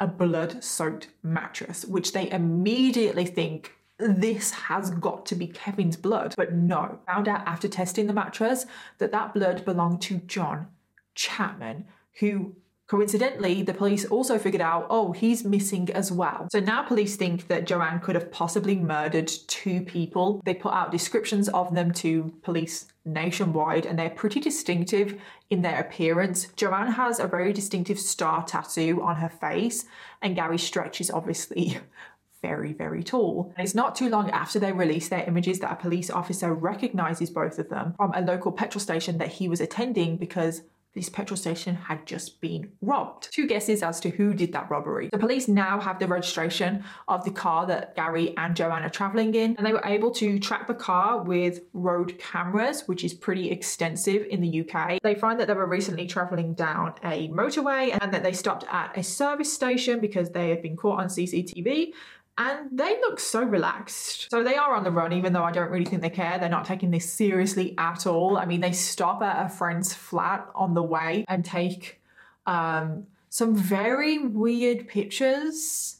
a 0.00 0.06
blood 0.06 0.62
soaked 0.62 1.08
mattress, 1.22 1.84
which 1.84 2.12
they 2.12 2.30
immediately 2.30 3.26
think 3.26 3.74
this 3.98 4.52
has 4.52 4.90
got 4.90 5.26
to 5.26 5.34
be 5.34 5.48
Kevin's 5.48 5.96
blood. 5.96 6.34
But 6.36 6.52
no, 6.52 7.00
found 7.06 7.28
out 7.28 7.46
after 7.46 7.68
testing 7.68 8.06
the 8.06 8.12
mattress 8.12 8.66
that 8.98 9.12
that 9.12 9.34
blood 9.34 9.64
belonged 9.64 10.02
to 10.02 10.18
John 10.18 10.68
Chapman, 11.14 11.86
who 12.20 12.54
Coincidentally, 12.88 13.62
the 13.62 13.74
police 13.74 14.06
also 14.06 14.38
figured 14.38 14.62
out, 14.62 14.86
oh, 14.88 15.12
he's 15.12 15.44
missing 15.44 15.90
as 15.92 16.10
well. 16.10 16.48
So 16.50 16.58
now 16.58 16.82
police 16.82 17.16
think 17.16 17.46
that 17.48 17.66
Joanne 17.66 18.00
could 18.00 18.14
have 18.14 18.32
possibly 18.32 18.76
murdered 18.76 19.28
two 19.46 19.82
people. 19.82 20.40
They 20.46 20.54
put 20.54 20.72
out 20.72 20.90
descriptions 20.90 21.50
of 21.50 21.74
them 21.74 21.92
to 21.92 22.32
police 22.42 22.86
nationwide 23.04 23.84
and 23.84 23.98
they're 23.98 24.08
pretty 24.08 24.40
distinctive 24.40 25.20
in 25.50 25.60
their 25.60 25.78
appearance. 25.80 26.46
Joanne 26.56 26.92
has 26.92 27.20
a 27.20 27.26
very 27.26 27.52
distinctive 27.52 27.98
star 27.98 28.42
tattoo 28.44 29.02
on 29.02 29.16
her 29.16 29.28
face, 29.28 29.84
and 30.22 30.34
Gary 30.34 30.58
Stretch 30.58 30.98
is 31.02 31.10
obviously 31.10 31.78
very, 32.42 32.72
very 32.72 33.04
tall. 33.04 33.52
And 33.56 33.66
it's 33.66 33.74
not 33.74 33.96
too 33.96 34.08
long 34.08 34.30
after 34.30 34.58
they 34.58 34.72
release 34.72 35.10
their 35.10 35.24
images 35.24 35.58
that 35.60 35.72
a 35.72 35.76
police 35.76 36.08
officer 36.08 36.54
recognizes 36.54 37.28
both 37.28 37.58
of 37.58 37.68
them 37.68 37.92
from 37.98 38.12
a 38.14 38.22
local 38.22 38.50
petrol 38.50 38.80
station 38.80 39.18
that 39.18 39.28
he 39.32 39.46
was 39.46 39.60
attending 39.60 40.16
because 40.16 40.62
this 40.98 41.08
petrol 41.08 41.36
station 41.36 41.76
had 41.76 42.04
just 42.06 42.40
been 42.40 42.72
robbed. 42.82 43.32
Two 43.32 43.46
guesses 43.46 43.84
as 43.84 44.00
to 44.00 44.10
who 44.10 44.34
did 44.34 44.52
that 44.52 44.68
robbery. 44.68 45.08
The 45.12 45.18
police 45.18 45.46
now 45.46 45.78
have 45.78 46.00
the 46.00 46.08
registration 46.08 46.82
of 47.06 47.24
the 47.24 47.30
car 47.30 47.66
that 47.66 47.94
Gary 47.94 48.36
and 48.36 48.56
Joanne 48.56 48.82
are 48.82 48.90
traveling 48.90 49.32
in, 49.34 49.54
and 49.56 49.64
they 49.64 49.72
were 49.72 49.86
able 49.86 50.10
to 50.12 50.40
track 50.40 50.66
the 50.66 50.74
car 50.74 51.22
with 51.22 51.60
road 51.72 52.18
cameras, 52.18 52.82
which 52.86 53.04
is 53.04 53.14
pretty 53.14 53.48
extensive 53.50 54.26
in 54.28 54.40
the 54.40 54.60
UK. 54.62 54.98
They 55.00 55.14
find 55.14 55.38
that 55.38 55.46
they 55.46 55.54
were 55.54 55.66
recently 55.66 56.06
traveling 56.06 56.54
down 56.54 56.94
a 57.04 57.28
motorway 57.28 57.96
and 58.00 58.12
that 58.12 58.24
they 58.24 58.32
stopped 58.32 58.64
at 58.68 58.98
a 58.98 59.02
service 59.04 59.52
station 59.52 60.00
because 60.00 60.30
they 60.30 60.50
had 60.50 60.62
been 60.62 60.76
caught 60.76 60.98
on 60.98 61.06
CCTV 61.06 61.92
and 62.38 62.68
they 62.70 63.00
look 63.00 63.18
so 63.18 63.42
relaxed. 63.42 64.30
So 64.30 64.44
they 64.44 64.54
are 64.54 64.74
on 64.74 64.84
the 64.84 64.92
run, 64.92 65.12
even 65.12 65.32
though 65.32 65.42
I 65.42 65.50
don't 65.50 65.70
really 65.70 65.84
think 65.84 66.02
they 66.02 66.10
care. 66.10 66.38
They're 66.38 66.48
not 66.48 66.64
taking 66.64 66.92
this 66.92 67.12
seriously 67.12 67.74
at 67.76 68.06
all. 68.06 68.38
I 68.38 68.46
mean, 68.46 68.60
they 68.60 68.70
stop 68.70 69.20
at 69.22 69.44
a 69.44 69.48
friend's 69.48 69.92
flat 69.92 70.46
on 70.54 70.74
the 70.74 70.82
way 70.82 71.24
and 71.26 71.44
take 71.44 72.00
um, 72.46 73.08
some 73.28 73.56
very 73.56 74.18
weird 74.18 74.86
pictures. 74.86 75.98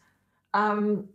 Um, 0.55 1.09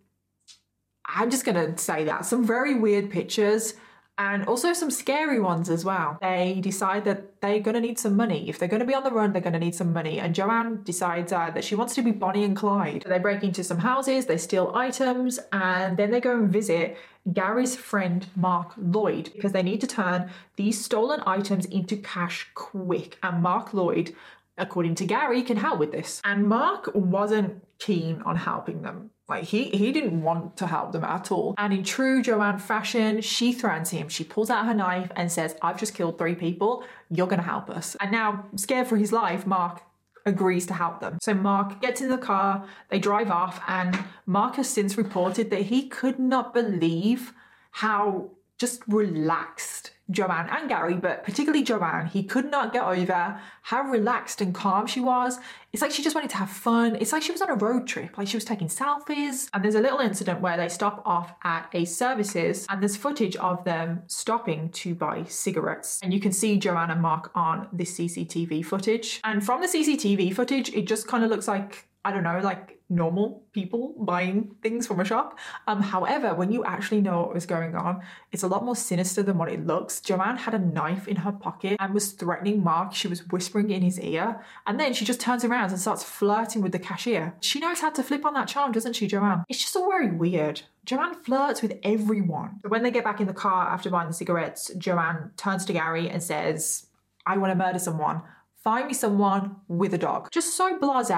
I'm 1.05 1.29
just 1.29 1.45
going 1.45 1.73
to 1.73 1.81
say 1.81 2.03
that 2.03 2.25
some 2.25 2.45
very 2.45 2.75
weird 2.75 3.09
pictures 3.09 3.75
and 4.17 4.45
also 4.45 4.73
some 4.73 4.91
scary 4.91 5.39
ones 5.39 5.69
as 5.69 5.83
well. 5.83 6.17
They 6.21 6.59
decide 6.61 7.05
that 7.05 7.41
they're 7.41 7.59
going 7.59 7.75
to 7.75 7.81
need 7.81 7.97
some 7.97 8.15
money. 8.15 8.47
If 8.47 8.59
they're 8.59 8.67
going 8.67 8.79
to 8.81 8.85
be 8.85 8.93
on 8.93 9.03
the 9.03 9.11
run, 9.11 9.33
they're 9.33 9.41
going 9.41 9.53
to 9.53 9.59
need 9.59 9.75
some 9.75 9.91
money. 9.91 10.19
And 10.19 10.35
Joanne 10.35 10.83
decides 10.83 11.31
uh, 11.31 11.49
that 11.51 11.63
she 11.63 11.75
wants 11.75 11.95
to 11.95 12.01
be 12.01 12.11
Bonnie 12.11 12.43
and 12.43 12.55
Clyde. 12.55 13.03
So 13.03 13.09
they 13.09 13.19
break 13.19 13.43
into 13.43 13.63
some 13.63 13.79
houses, 13.79 14.25
they 14.27 14.37
steal 14.37 14.71
items, 14.75 15.39
and 15.51 15.97
then 15.97 16.11
they 16.11 16.21
go 16.21 16.37
and 16.37 16.49
visit 16.49 16.97
Gary's 17.31 17.75
friend 17.75 18.27
Mark 18.35 18.73
Lloyd 18.77 19.31
because 19.33 19.53
they 19.53 19.63
need 19.63 19.81
to 19.81 19.87
turn 19.87 20.29
these 20.57 20.83
stolen 20.83 21.23
items 21.25 21.65
into 21.65 21.95
cash 21.97 22.47
quick. 22.53 23.17
And 23.23 23.41
Mark 23.41 23.73
Lloyd 23.73 24.13
according 24.57 24.95
to 24.95 25.05
Gary, 25.05 25.41
can 25.41 25.57
help 25.57 25.79
with 25.79 25.91
this. 25.91 26.21
And 26.23 26.47
Mark 26.47 26.91
wasn't 26.93 27.63
keen 27.79 28.21
on 28.25 28.35
helping 28.35 28.81
them. 28.81 29.09
Like 29.29 29.45
he 29.45 29.69
he 29.69 29.91
didn't 29.91 30.21
want 30.21 30.57
to 30.57 30.67
help 30.67 30.91
them 30.91 31.03
at 31.05 31.31
all. 31.31 31.55
And 31.57 31.71
in 31.73 31.83
true 31.83 32.21
Joanne 32.21 32.59
fashion, 32.59 33.21
she 33.21 33.53
threatens 33.53 33.89
him. 33.91 34.09
She 34.09 34.23
pulls 34.23 34.49
out 34.49 34.65
her 34.65 34.73
knife 34.73 35.11
and 35.15 35.31
says, 35.31 35.55
I've 35.61 35.79
just 35.79 35.95
killed 35.95 36.17
three 36.17 36.35
people. 36.35 36.83
You're 37.09 37.27
gonna 37.27 37.41
help 37.41 37.69
us. 37.69 37.95
And 38.01 38.11
now, 38.11 38.45
scared 38.55 38.87
for 38.87 38.97
his 38.97 39.13
life, 39.13 39.47
Mark 39.47 39.81
agrees 40.25 40.65
to 40.67 40.73
help 40.73 40.99
them. 40.99 41.17
So 41.21 41.33
Mark 41.33 41.81
gets 41.81 42.01
in 42.01 42.09
the 42.09 42.17
car, 42.17 42.65
they 42.89 42.99
drive 42.99 43.29
off, 43.29 43.61
and 43.67 43.97
Mark 44.25 44.55
has 44.55 44.69
since 44.69 44.97
reported 44.97 45.49
that 45.51 45.63
he 45.63 45.87
could 45.87 46.19
not 46.19 46.53
believe 46.53 47.33
how 47.71 48.31
just 48.57 48.81
relaxed 48.87 49.91
Joanne 50.11 50.49
and 50.49 50.67
Gary, 50.67 50.95
but 50.95 51.23
particularly 51.23 51.63
Joanne, 51.63 52.07
he 52.07 52.23
could 52.23 52.51
not 52.51 52.73
get 52.73 52.83
over 52.83 53.39
how 53.61 53.83
relaxed 53.83 54.41
and 54.41 54.53
calm 54.53 54.85
she 54.85 54.99
was. 54.99 55.39
It's 55.71 55.81
like 55.81 55.91
she 55.91 56.03
just 56.03 56.13
wanted 56.13 56.29
to 56.31 56.37
have 56.37 56.49
fun. 56.49 56.97
It's 56.97 57.13
like 57.13 57.23
she 57.23 57.31
was 57.31 57.41
on 57.41 57.49
a 57.49 57.55
road 57.55 57.87
trip, 57.87 58.17
like 58.17 58.27
she 58.27 58.37
was 58.37 58.45
taking 58.45 58.67
selfies. 58.67 59.49
And 59.53 59.63
there's 59.63 59.75
a 59.75 59.81
little 59.81 59.99
incident 59.99 60.41
where 60.41 60.57
they 60.57 60.69
stop 60.69 61.01
off 61.05 61.33
at 61.43 61.69
a 61.73 61.85
services 61.85 62.65
and 62.69 62.81
there's 62.81 62.97
footage 62.97 63.35
of 63.37 63.63
them 63.63 64.03
stopping 64.07 64.69
to 64.71 64.93
buy 64.93 65.23
cigarettes. 65.23 65.99
And 66.03 66.13
you 66.13 66.19
can 66.19 66.31
see 66.31 66.57
Joanne 66.57 66.91
and 66.91 67.01
Mark 67.01 67.31
on 67.33 67.69
the 67.71 67.85
CCTV 67.85 68.65
footage. 68.65 69.21
And 69.23 69.43
from 69.43 69.61
the 69.61 69.67
CCTV 69.67 70.35
footage, 70.35 70.69
it 70.73 70.85
just 70.85 71.07
kind 71.07 71.23
of 71.23 71.29
looks 71.29 71.47
like 71.47 71.87
I 72.05 72.11
don't 72.11 72.23
know, 72.23 72.41
like 72.43 72.79
normal 72.95 73.43
people 73.51 73.95
buying 73.97 74.55
things 74.61 74.87
from 74.87 74.99
a 74.99 75.05
shop. 75.05 75.39
Um, 75.67 75.81
however, 75.81 76.33
when 76.33 76.51
you 76.51 76.63
actually 76.63 77.01
know 77.01 77.21
what 77.21 77.33
was 77.33 77.45
going 77.45 77.75
on, 77.75 78.01
it's 78.31 78.43
a 78.43 78.47
lot 78.47 78.63
more 78.63 78.75
sinister 78.75 79.23
than 79.23 79.37
what 79.37 79.49
it 79.49 79.65
looks. 79.65 80.01
Joanne 80.01 80.37
had 80.37 80.53
a 80.53 80.59
knife 80.59 81.07
in 81.07 81.17
her 81.17 81.31
pocket 81.31 81.77
and 81.79 81.93
was 81.93 82.11
threatening 82.11 82.63
Mark. 82.63 82.93
She 82.93 83.07
was 83.07 83.27
whispering 83.27 83.69
in 83.69 83.81
his 83.81 83.99
ear. 83.99 84.41
And 84.67 84.79
then 84.79 84.93
she 84.93 85.05
just 85.05 85.19
turns 85.19 85.43
around 85.43 85.71
and 85.71 85.79
starts 85.79 86.03
flirting 86.03 86.61
with 86.61 86.71
the 86.71 86.79
cashier. 86.79 87.35
She 87.41 87.59
knows 87.59 87.79
how 87.79 87.89
to 87.91 88.03
flip 88.03 88.25
on 88.25 88.33
that 88.33 88.47
charm, 88.47 88.71
doesn't 88.71 88.93
she, 88.93 89.07
Joanne? 89.07 89.43
It's 89.49 89.59
just 89.59 89.75
all 89.75 89.89
very 89.89 90.11
weird. 90.11 90.61
Joanne 90.85 91.15
flirts 91.15 91.61
with 91.61 91.79
everyone. 91.83 92.59
When 92.67 92.83
they 92.83 92.91
get 92.91 93.05
back 93.05 93.21
in 93.21 93.27
the 93.27 93.33
car 93.33 93.69
after 93.69 93.89
buying 93.89 94.09
the 94.09 94.13
cigarettes, 94.13 94.71
Joanne 94.77 95.31
turns 95.37 95.65
to 95.65 95.73
Gary 95.73 96.09
and 96.09 96.21
says, 96.21 96.87
I 97.25 97.37
want 97.37 97.51
to 97.51 97.55
murder 97.55 97.79
someone 97.79 98.21
find 98.63 98.87
me 98.87 98.93
someone 98.93 99.57
with 99.67 99.93
a 99.93 99.97
dog. 99.97 100.29
Just 100.31 100.55
so 100.55 100.77
blase 100.79 101.09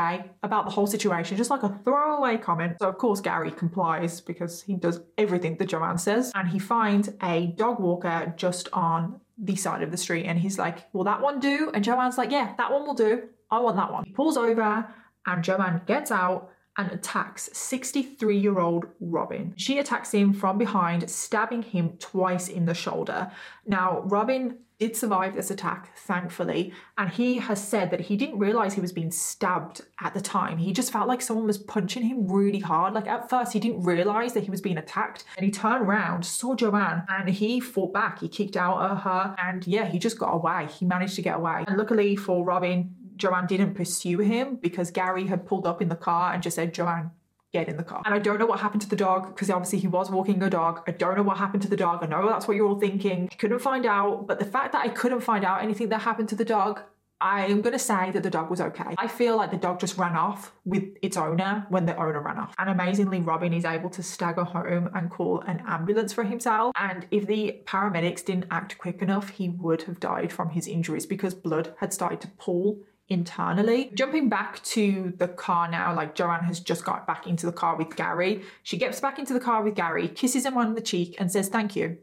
about 0.44 0.66
the 0.66 0.72
whole 0.72 0.88
situation, 0.88 1.38
just 1.38 1.50
like 1.50 1.64
a 1.64 1.80
throwaway 1.84 2.38
comment. 2.38 2.78
So, 2.82 2.90
of 2.90 2.98
course, 2.98 3.22
Gary 3.22 3.52
complies 3.52 4.20
because 4.20 4.64
he 4.64 4.76
does 4.76 5.02
everything 5.18 5.58
that 5.58 5.68
Joanne 5.68 5.98
says. 5.98 6.32
And 6.34 6.48
he 6.48 6.60
finds 6.60 7.10
a 7.22 7.48
dog 7.58 7.80
walker 7.80 8.34
just 8.36 8.68
on 8.74 9.20
the 9.38 9.56
side 9.56 9.84
of 9.84 9.92
the 9.92 9.98
street. 9.98 10.26
And 10.26 10.40
he's 10.40 10.58
like, 10.58 10.88
Will 10.94 11.04
that 11.04 11.22
one 11.22 11.40
do? 11.40 11.72
And 11.74 11.84
Joanne's 11.84 12.18
like, 12.18 12.32
Yeah, 12.32 12.54
that 12.58 12.72
one 12.72 12.86
will 12.86 12.96
do. 12.96 13.24
I 13.52 13.60
want 13.60 13.76
that 13.78 13.92
one. 13.92 14.06
He 14.06 14.12
pulls 14.12 14.38
over, 14.38 14.88
and 15.28 15.44
Joanne 15.44 15.82
gets 15.86 16.12
out 16.12 16.50
and 16.78 16.92
attacks 16.92 17.50
63 17.54 18.38
year 18.38 18.60
old 18.60 18.86
Robin. 19.00 19.54
She 19.56 19.78
attacks 19.80 20.12
him 20.12 20.34
from 20.34 20.58
behind, 20.58 21.10
stabbing 21.10 21.62
him 21.62 21.98
twice 22.00 22.50
in 22.50 22.66
the 22.66 22.74
shoulder. 22.74 23.32
Now, 23.66 24.02
Robin 24.02 24.58
did 24.80 24.96
survive 24.96 25.36
this 25.36 25.52
attack, 25.52 25.96
thankfully, 25.98 26.74
and 26.98 27.10
he 27.10 27.38
has 27.38 27.66
said 27.66 27.92
that 27.92 28.02
he 28.02 28.18
didn't 28.18 28.40
realize 28.40 28.74
he 28.74 28.82
was 28.82 28.92
being 28.92 29.12
stabbed 29.12 29.82
at 30.02 30.14
the 30.14 30.22
time. 30.22 30.58
He 30.58 30.74
just 30.74 30.92
felt 30.92 31.08
like 31.08 31.22
someone 31.22 31.48
was 31.48 31.58
punching 31.58 32.04
him 32.04 32.28
really 32.32 32.60
hard. 32.60 32.94
Like 32.94 33.08
at 33.08 33.30
first, 33.30 33.54
he 33.54 33.60
didn't 33.60 33.84
realize 33.84 34.34
that 34.34 34.44
he 34.44 34.52
was 34.52 34.62
being 34.62 34.78
attacked, 34.78 35.24
and 35.38 35.46
he 35.46 35.52
turned 35.52 35.86
around, 35.86 36.26
saw 36.26 36.56
Joanne, 36.56 37.06
and 37.10 37.30
he 37.30 37.60
fought 37.60 37.94
back. 37.94 38.20
He 38.20 38.28
kicked 38.28 38.58
out 38.58 38.92
at 38.92 39.04
her, 39.04 39.36
and 39.42 39.66
yeah, 39.66 39.86
he 39.86 40.00
just 40.00 40.20
got 40.20 40.34
away. 40.34 40.68
He 40.78 40.86
managed 40.86 41.16
to 41.16 41.22
get 41.22 41.38
away. 41.38 41.64
And 41.68 41.78
luckily 41.78 42.16
for 42.16 42.44
Robin, 42.46 42.96
Joanne 43.16 43.48
didn't 43.48 43.76
pursue 43.76 44.20
him 44.20 44.58
because 44.58 44.92
Gary 44.92 45.28
had 45.28 45.46
pulled 45.46 45.66
up 45.66 45.82
in 45.82 45.90
the 45.90 45.96
car 45.96 46.34
and 46.34 46.44
just 46.44 46.56
said, 46.56 46.74
Joanne, 46.74 47.12
get 47.56 47.70
in 47.70 47.78
the 47.78 47.84
car. 47.84 48.02
And 48.06 48.14
I 48.14 48.20
don't 48.20 48.40
know 48.40 48.46
what 48.46 48.60
happened 48.60 48.82
to 48.82 48.90
the 48.90 48.96
dog 48.96 49.28
because 49.28 49.50
obviously 49.50 49.80
he 49.80 49.88
was 49.88 50.12
walking 50.12 50.42
a 50.44 50.50
dog. 50.50 50.82
I 50.88 50.92
don't 50.92 51.16
know 51.18 51.24
what 51.24 51.38
happened 51.38 51.64
to 51.64 51.70
the 51.70 51.78
dog. 51.78 52.04
I 52.04 52.08
know 52.08 52.28
that's 52.28 52.48
what 52.48 52.58
you're 52.58 52.68
all 52.68 52.80
thinking. 52.80 53.30
I 53.32 53.36
couldn't 53.36 53.60
find 53.60 53.86
out, 53.86 54.28
but 54.28 54.40
the 54.40 54.46
fact 54.46 54.74
that 54.74 54.84
I 54.86 54.90
couldn't 54.90 55.22
find 55.22 55.44
out 55.46 55.64
anything 55.64 55.90
that 55.90 56.02
happened 56.02 56.30
to 56.30 56.36
the 56.36 56.46
dog, 56.46 56.82
I 57.22 57.46
am 57.46 57.62
going 57.62 57.74
to 57.74 57.80
say 57.80 58.12
that 58.12 58.24
the 58.24 58.30
dog 58.30 58.50
was 58.50 58.60
okay. 58.60 58.94
I 58.98 59.08
feel 59.08 59.38
like 59.38 59.50
the 59.50 59.58
dog 59.58 59.80
just 59.80 59.98
ran 59.98 60.16
off 60.16 60.52
with 60.66 60.84
its 61.02 61.16
owner 61.16 61.66
when 61.70 61.86
the 61.86 61.96
owner 61.96 62.22
ran 62.22 62.38
off. 62.38 62.54
And 62.60 62.70
amazingly, 62.70 63.20
Robin 63.22 63.54
is 63.54 63.64
able 63.64 63.90
to 63.92 64.04
stagger 64.04 64.44
home 64.44 64.90
and 64.94 65.10
call 65.10 65.40
an 65.42 65.64
ambulance 65.66 66.12
for 66.12 66.26
himself. 66.26 66.74
And 66.78 67.08
if 67.12 67.26
the 67.26 67.62
paramedics 67.64 68.26
didn't 68.26 68.48
act 68.52 68.78
quick 68.78 69.02
enough, 69.02 69.30
he 69.30 69.48
would 69.48 69.84
have 69.84 70.02
died 70.02 70.34
from 70.34 70.50
his 70.50 70.68
injuries 70.68 71.06
because 71.06 71.34
blood 71.34 71.74
had 71.80 71.94
started 71.94 72.20
to 72.22 72.28
pool 72.38 72.80
internally. 73.08 73.92
Jumping 73.94 74.30
back 74.30 74.64
to 74.64 75.14
the 75.18 75.28
car 75.28 75.70
now, 75.70 75.96
like 75.96 76.16
Joanne 76.16 76.44
has 76.46 76.60
just 76.60 76.84
got 76.84 77.06
back 77.06 77.28
into 77.28 77.46
the 77.46 77.52
car 77.52 77.76
with 77.76 77.96
Gary. 77.96 78.44
She 78.64 78.78
gets 78.78 79.00
back 79.00 79.20
into 79.20 79.34
the 79.34 79.40
car 79.40 79.64
with 79.64 79.76
Gary, 79.76 80.08
kisses 80.08 80.46
him 80.46 80.58
on 80.58 80.76
the 80.76 80.82
cheek, 80.82 81.16
and 81.20 81.32
says, 81.32 81.48
Thank 81.48 81.76
you. 81.76 81.98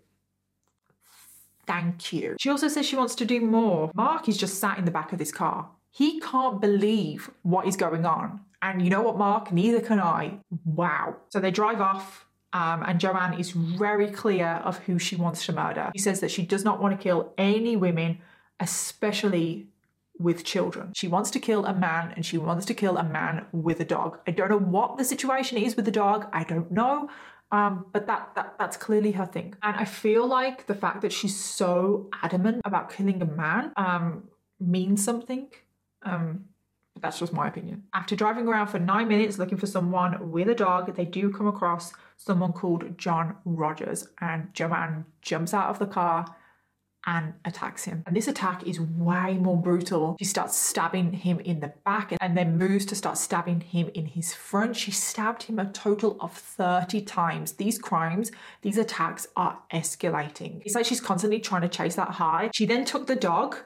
Thank 1.66 2.12
you. 2.12 2.36
She 2.40 2.50
also 2.50 2.68
says 2.68 2.86
she 2.86 2.96
wants 2.96 3.14
to 3.16 3.24
do 3.24 3.40
more. 3.40 3.90
Mark 3.94 4.28
is 4.28 4.36
just 4.36 4.58
sat 4.58 4.78
in 4.78 4.84
the 4.84 4.90
back 4.90 5.12
of 5.12 5.18
this 5.18 5.32
car. 5.32 5.70
He 5.90 6.20
can't 6.20 6.60
believe 6.60 7.30
what 7.42 7.66
is 7.66 7.76
going 7.76 8.04
on. 8.04 8.40
And 8.62 8.82
you 8.82 8.90
know 8.90 9.02
what, 9.02 9.18
Mark? 9.18 9.52
Neither 9.52 9.80
can 9.80 10.00
I. 10.00 10.38
Wow. 10.64 11.16
So 11.28 11.40
they 11.40 11.50
drive 11.50 11.80
off. 11.80 12.26
Um, 12.52 12.82
and 12.86 13.00
Joanne 13.00 13.38
is 13.38 13.52
very 13.52 14.10
clear 14.10 14.60
of 14.64 14.78
who 14.80 14.98
she 14.98 15.16
wants 15.16 15.46
to 15.46 15.52
murder. 15.52 15.90
She 15.96 16.02
says 16.02 16.20
that 16.20 16.30
she 16.30 16.42
does 16.42 16.64
not 16.64 16.82
want 16.82 16.96
to 16.96 17.02
kill 17.02 17.32
any 17.38 17.76
women, 17.76 18.18
especially 18.60 19.68
with 20.18 20.44
children. 20.44 20.92
She 20.94 21.08
wants 21.08 21.30
to 21.30 21.40
kill 21.40 21.64
a 21.66 21.74
man 21.74 22.12
and 22.14 22.24
she 22.24 22.38
wants 22.38 22.66
to 22.66 22.74
kill 22.74 22.96
a 22.96 23.04
man 23.04 23.46
with 23.52 23.80
a 23.80 23.84
dog. 23.84 24.18
I 24.26 24.30
don't 24.30 24.50
know 24.50 24.58
what 24.58 24.98
the 24.98 25.04
situation 25.04 25.58
is 25.58 25.76
with 25.76 25.84
the 25.84 25.90
dog. 25.90 26.26
I 26.32 26.44
don't 26.44 26.70
know. 26.70 27.08
Um, 27.50 27.86
but 27.92 28.06
that, 28.06 28.30
that 28.34 28.54
that's 28.58 28.78
clearly 28.78 29.12
her 29.12 29.26
thing. 29.26 29.54
And 29.62 29.76
I 29.76 29.84
feel 29.84 30.26
like 30.26 30.66
the 30.66 30.74
fact 30.74 31.02
that 31.02 31.12
she's 31.12 31.36
so 31.36 32.08
adamant 32.22 32.62
about 32.64 32.90
killing 32.90 33.20
a 33.20 33.26
man 33.26 33.72
um, 33.76 34.24
means 34.58 35.04
something. 35.04 35.48
Um, 36.02 36.46
but 36.94 37.02
that's 37.02 37.18
just 37.18 37.32
my 37.32 37.48
opinion. 37.48 37.84
After 37.92 38.16
driving 38.16 38.48
around 38.48 38.68
for 38.68 38.78
nine 38.78 39.08
minutes 39.08 39.38
looking 39.38 39.58
for 39.58 39.66
someone 39.66 40.30
with 40.30 40.48
a 40.48 40.54
dog, 40.54 40.94
they 40.94 41.04
do 41.04 41.30
come 41.30 41.46
across 41.46 41.92
someone 42.16 42.52
called 42.52 42.96
John 42.96 43.36
Rogers. 43.44 44.08
And 44.20 44.48
Joanne 44.54 45.04
jumps 45.20 45.52
out 45.52 45.68
of 45.68 45.78
the 45.78 45.86
car 45.86 46.24
and 47.06 47.34
attacks 47.44 47.84
him. 47.84 48.02
And 48.06 48.16
this 48.16 48.28
attack 48.28 48.66
is 48.66 48.80
way 48.80 49.34
more 49.34 49.56
brutal. 49.56 50.16
She 50.18 50.24
starts 50.24 50.56
stabbing 50.56 51.12
him 51.12 51.40
in 51.40 51.60
the 51.60 51.72
back 51.84 52.14
and 52.20 52.36
then 52.36 52.58
moves 52.58 52.86
to 52.86 52.94
start 52.94 53.18
stabbing 53.18 53.60
him 53.60 53.90
in 53.94 54.06
his 54.06 54.34
front. 54.34 54.76
She 54.76 54.90
stabbed 54.90 55.44
him 55.44 55.58
a 55.58 55.70
total 55.72 56.16
of 56.20 56.32
30 56.32 57.02
times. 57.02 57.52
These 57.52 57.78
crimes, 57.78 58.30
these 58.62 58.78
attacks 58.78 59.26
are 59.36 59.58
escalating. 59.72 60.62
It's 60.64 60.74
like 60.74 60.86
she's 60.86 61.00
constantly 61.00 61.40
trying 61.40 61.62
to 61.62 61.68
chase 61.68 61.96
that 61.96 62.10
high. 62.10 62.50
She 62.54 62.66
then 62.66 62.84
took 62.84 63.06
the 63.06 63.16
dog 63.16 63.56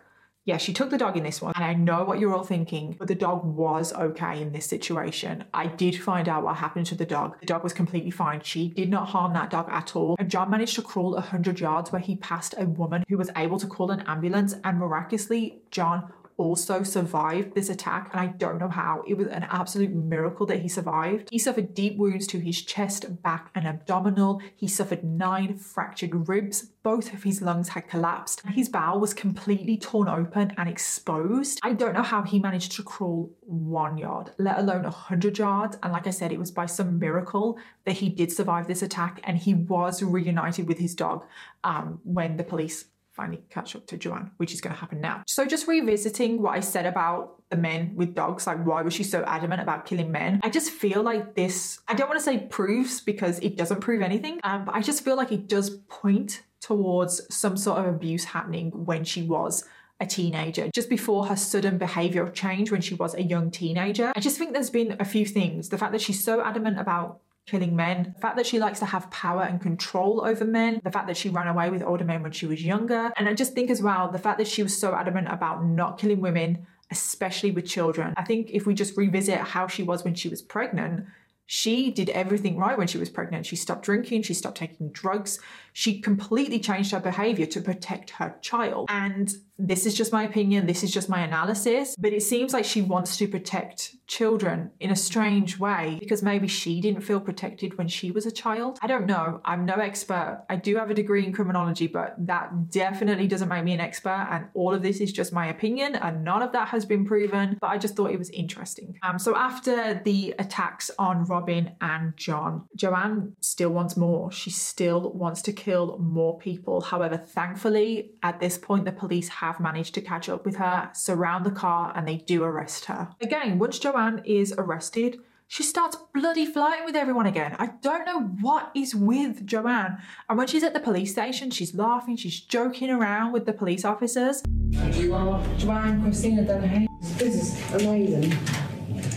yeah, 0.47 0.59
she 0.59 0.73
took 0.73 0.91
the 0.91 0.97
dog 0.97 1.17
in 1.17 1.25
this 1.25 1.43
one. 1.43 1.53
And 1.57 1.65
I 1.65 1.75
know 1.75 2.05
what 2.05 2.21
you're 2.21 2.33
all 2.33 2.45
thinking, 2.45 2.95
but 2.97 3.09
the 3.09 3.17
dog 3.17 3.45
was 3.45 3.93
okay 3.93 4.41
in 4.41 4.53
this 4.53 4.65
situation. 4.65 5.45
I 5.53 5.67
did 5.67 6.01
find 6.01 6.29
out 6.29 6.45
what 6.45 6.57
happened 6.57 6.87
to 6.87 6.95
the 6.95 7.05
dog. 7.05 7.39
The 7.41 7.47
dog 7.47 7.65
was 7.65 7.73
completely 7.73 8.13
fine. 8.13 8.41
She 8.43 8.69
did 8.69 8.89
not 8.89 9.09
harm 9.09 9.33
that 9.33 9.51
dog 9.51 9.69
at 9.69 9.97
all. 9.97 10.15
And 10.21 10.31
John 10.31 10.49
managed 10.49 10.77
to 10.77 10.83
crawl 10.83 11.15
100 11.15 11.59
yards 11.59 11.91
where 11.91 12.01
he 12.01 12.15
passed 12.15 12.55
a 12.57 12.65
woman 12.65 13.05
who 13.09 13.19
was 13.19 13.29
able 13.37 13.59
to 13.59 13.67
call 13.67 13.91
an 13.91 14.05
ambulance. 14.07 14.55
And 14.63 14.79
miraculously, 14.79 15.63
John 15.73 16.13
also 16.39 16.83
survived 16.83 17.55
this 17.55 17.69
attack, 17.69 18.11
and 18.13 18.21
I 18.21 18.27
don't 18.27 18.59
know 18.59 18.69
how. 18.69 19.03
It 19.07 19.15
was 19.15 19.29
an 19.29 19.47
absolute 19.51 19.95
miracle 19.95 20.47
that 20.47 20.61
he 20.61 20.69
survived. 20.69 21.29
He 21.31 21.39
suffered 21.39 21.75
deep 21.75 21.97
wounds 21.97 22.27
to 22.29 22.39
his 22.39 22.63
chest, 22.63 23.23
back, 23.23 23.51
and 23.55 23.67
abdominal. 23.67 24.41
He 24.55 24.69
suffered 24.69 25.05
nine 25.05 25.57
fractured 25.57 26.29
ribs. 26.29 26.63
Both 26.83 27.13
of 27.13 27.25
his 27.25 27.43
lungs 27.43 27.71
had 27.71 27.89
collapsed. 27.89 28.43
His 28.47 28.69
bowel 28.69 29.01
was 29.01 29.15
completely 29.15 29.77
torn 29.77 30.09
open 30.09 30.53
and 30.57 30.69
exposed. 30.69 31.59
I 31.63 31.73
don't 31.73 31.95
know 31.95 32.03
how 32.03 32.23
he 32.23 32.39
managed 32.39 32.73
to 32.73 32.83
crawl 32.83 33.33
one 33.41 33.99
yard, 33.99 34.33
let 34.39 34.59
alone 34.59 34.85
a 34.85 34.91
hundred 34.91 35.39
yards. 35.39 35.79
And 35.83 35.93
like 35.93 36.07
I 36.07 36.11
said, 36.11 36.33
it 36.33 36.39
was 36.39 36.51
by 36.51 36.67
some 36.67 36.99
miracle 36.99 37.59
that 37.85 37.97
he 37.97 38.09
did 38.09 38.31
survive 38.31 38.67
this 38.67 38.83
attack, 38.83 39.21
and 39.25 39.39
he 39.39 39.55
was 39.55 40.03
reunited 40.03 40.69
with 40.69 40.79
his 40.79 40.95
dog 40.95 41.25
um, 41.65 42.01
when 42.05 42.37
the 42.37 42.45
police 42.45 42.87
finally 43.17 43.43
catch 43.51 43.75
up 43.75 43.87
to 43.89 43.97
Joanne, 43.97 44.31
which 44.37 44.53
is 44.53 44.61
going 44.61 44.75
to 44.75 44.81
happen 44.81 45.01
now. 45.01 45.23
So, 45.27 45.47
just 45.47 45.67
revisiting 45.67 46.43
what 46.43 46.55
I 46.55 46.61
said 46.61 46.87
about 46.87 47.43
the 47.51 47.57
men 47.57 47.93
with 47.95 48.15
dogs, 48.15 48.47
like 48.47 48.65
why 48.65 48.83
was 48.83 48.95
she 48.95 49.05
so 49.05 49.25
adamant 49.25 49.63
about 49.63 49.87
killing 49.87 50.13
men? 50.13 50.41
I 50.43 50.51
just 50.51 50.71
feel 50.71 51.03
like 51.03 51.35
this, 51.35 51.81
I 51.89 51.95
don't 51.95 52.09
want 52.09 52.21
to 52.21 52.25
say 52.25 52.39
proves 52.39 53.01
because 53.01 53.39
it 53.41 53.57
doesn't 53.57 53.81
prove 53.81 54.03
anything, 54.03 54.41
um, 54.45 54.65
but 54.65 54.75
I 54.75 54.83
just 54.83 55.05
feel 55.05 55.17
like 55.17 55.33
it 55.33 55.49
does 55.49 55.71
point 55.89 56.43
towards 56.61 57.23
some 57.35 57.57
sort 57.57 57.79
of 57.79 57.87
abuse 57.87 58.25
happening 58.25 58.71
when 58.85 59.05
she 59.05 59.23
was 59.23 59.65
a 60.01 60.07
teenager, 60.07 60.69
just 60.75 60.91
before 60.91 61.27
her 61.27 61.37
sudden 61.37 61.79
behavioural 61.79 62.33
change 62.33 62.71
when 62.71 62.81
she 62.81 62.95
was 62.95 63.15
a 63.15 63.23
young 63.23 63.51
teenager. 63.51 64.13
I 64.15 64.21
just 64.21 64.37
think 64.37 64.53
there's 64.53 64.71
been 64.71 64.97
a 65.01 65.05
few 65.05 65.25
things. 65.25 65.71
The 65.71 65.79
fact 65.79 65.93
that 65.93 66.03
she's 66.03 66.23
so 66.23 66.43
adamant 66.43 66.79
about 66.79 67.21
killing 67.47 67.77
men, 67.77 68.13
the 68.15 68.21
fact 68.21 68.37
that 68.37 68.47
she 68.47 68.59
likes 68.59 68.81
to 68.81 68.87
have 68.87 69.11
power 69.11 69.43
and 69.43 69.61
control 69.61 70.25
over 70.27 70.45
men, 70.45 70.81
the 70.83 70.91
fact 70.91 71.07
that 71.07 71.17
she 71.17 71.29
ran 71.29 71.47
away 71.47 71.71
with 71.71 71.83
older 71.83 72.05
men 72.05 72.23
when 72.23 72.33
she 72.33 72.47
was 72.47 72.65
younger. 72.65 73.13
And 73.17 73.29
I 73.29 73.35
just 73.35 73.55
think 73.55 73.71
as 73.71 73.81
well, 73.81 74.11
the 74.11 74.19
fact 74.19 74.39
that 74.39 74.49
she 74.49 74.63
was 74.63 74.77
so 74.77 74.95
adamant 74.95 75.29
about 75.31 75.65
not 75.65 75.99
killing 75.99 76.21
women, 76.21 76.67
especially 76.91 77.53
with 77.53 77.67
children. 77.67 78.15
I 78.17 78.25
think 78.25 78.51
if 78.51 78.67
we 78.67 78.75
just 78.75 78.97
revisit 78.97 79.39
how 79.39 79.69
she 79.69 79.85
was 79.85 80.05
when 80.05 80.15
she 80.15 80.29
was 80.29 80.43
pregnant, 80.43 81.07
she 81.47 81.93
did 81.93 82.11
everything 82.11 82.57
right 82.59 82.77
when 82.77 82.89
she 82.89 82.99
was 82.99 83.09
pregnant. 83.09 83.47
She 83.47 83.55
stopped 83.55 83.85
drinking, 83.85 84.23
she 84.23 84.35
stopped 84.35 84.57
taking 84.57 84.91
drugs, 84.91 85.39
she 85.73 86.01
completely 86.01 86.59
changed 86.59 86.91
her 86.91 87.01
behavior 87.01 87.47
to 87.47 87.61
protect 87.61 88.11
her 88.11 88.37
child. 88.41 88.89
And 88.91 89.33
this 89.59 89.87
is 89.87 89.95
just 89.95 90.13
my 90.13 90.25
opinion, 90.25 90.67
this 90.67 90.83
is 90.83 90.91
just 90.91 91.09
my 91.09 91.23
analysis, 91.23 91.97
but 91.99 92.13
it 92.13 92.23
seems 92.23 92.53
like 92.53 92.65
she 92.65 92.83
wants 92.83 93.17
to 93.17 93.27
protect 93.29 93.97
children 94.07 94.71
in 94.81 94.91
a 94.91 94.97
strange 94.97 95.59
way 95.59 95.97
because 95.99 96.23
maybe 96.23 96.47
she 96.47 96.81
didn't 96.81 97.01
feel 97.01 97.21
protected 97.21 97.77
when 97.79 97.89
she 97.89 98.11
was 98.11 98.27
a 98.27 98.31
child. 98.31 98.79
I 98.83 98.87
don't 98.87 99.07
know. 99.07 99.41
I'm 99.45 99.65
no 99.65 99.75
expert. 99.75 100.45
I 100.49 100.57
do 100.57 100.77
have 100.77 100.91
a 100.91 100.95
degree 100.95 101.25
in 101.25 101.33
criminology, 101.33 101.87
but 101.87 102.15
that 102.27 102.71
definitely 102.71 103.27
doesn't 103.27 103.49
make 103.49 103.65
me 103.65 103.73
an 103.73 103.81
expert. 103.81 104.29
And 104.31 104.47
all 104.55 104.75
of 104.75 104.83
this 104.83 105.01
is 105.01 105.13
just 105.13 105.33
my 105.33 105.47
opinion, 105.47 105.97
and 105.97 106.23
none 106.23 106.43
of 106.43 106.53
that 106.53 106.69
has 106.69 106.85
been 106.85 107.05
proven. 107.05 107.59
But 107.61 107.69
I 107.69 107.79
just 107.79 107.97
thought 107.97 108.11
it 108.11 108.19
was 108.19 108.31
interesting. 108.31 108.99
Um, 109.03 109.19
so 109.19 109.37
after 109.37 110.01
the 110.05 110.35
attacks 110.39 110.91
on 110.99 111.25
Robin 111.25 111.73
and 111.81 112.17
John, 112.17 112.67
Joanne 112.77 113.35
still 113.41 113.71
wants 113.71 113.97
more. 113.97 114.31
She 114.31 114.51
still 114.51 115.13
wants 115.13 115.43
to 115.43 115.53
kill 115.53 115.99
more 115.99 116.39
people. 116.39 116.81
However, 116.81 117.17
thankfully, 117.17 118.13
at 118.23 118.41
this 118.41 118.59
point, 118.59 118.85
the 118.85 118.93
police 118.93 119.29
have 119.29 119.46
have 119.47 119.61
managed 119.61 119.95
to 119.95 120.01
catch 120.01 120.29
up 120.29 120.45
with 120.45 120.57
her, 120.57 120.91
surround 120.93 121.47
the 121.47 121.51
car, 121.51 121.93
and 121.95 122.07
they 122.07 122.17
do 122.17 122.43
arrest 122.45 122.87
her. 122.87 123.09
Again, 123.21 123.59
once 123.59 123.79
Joanne 123.79 124.23
is 124.25 124.53
arrested, 124.57 125.19
she 125.49 125.63
starts 125.63 125.97
bloody 126.13 126.45
flirting 126.45 126.85
with 126.85 126.97
everyone 126.97 127.27
again. 127.27 127.55
I 127.59 127.69
don't 127.81 128.05
know 128.05 128.23
what 128.41 128.73
is 128.75 128.95
with 128.97 129.47
Joanne. 129.47 129.99
And 130.29 130.37
when 130.37 130.49
she's 130.49 130.65
at 130.65 130.75
the 130.75 130.81
police 130.81 131.13
station, 131.13 131.51
she's 131.51 131.75
laughing, 131.75 132.17
she's 132.17 132.41
joking 132.41 132.91
around 132.91 133.33
with 133.33 133.47
the 133.47 133.53
police 133.53 133.85
officers. 133.85 134.43
You 134.71 135.15
are 135.15 135.41
Joanne 135.57 136.03
Christina 136.03 136.43
Dennehy. 136.43 136.89
This 137.17 137.37
is 137.37 137.75
amazing. 137.75 138.37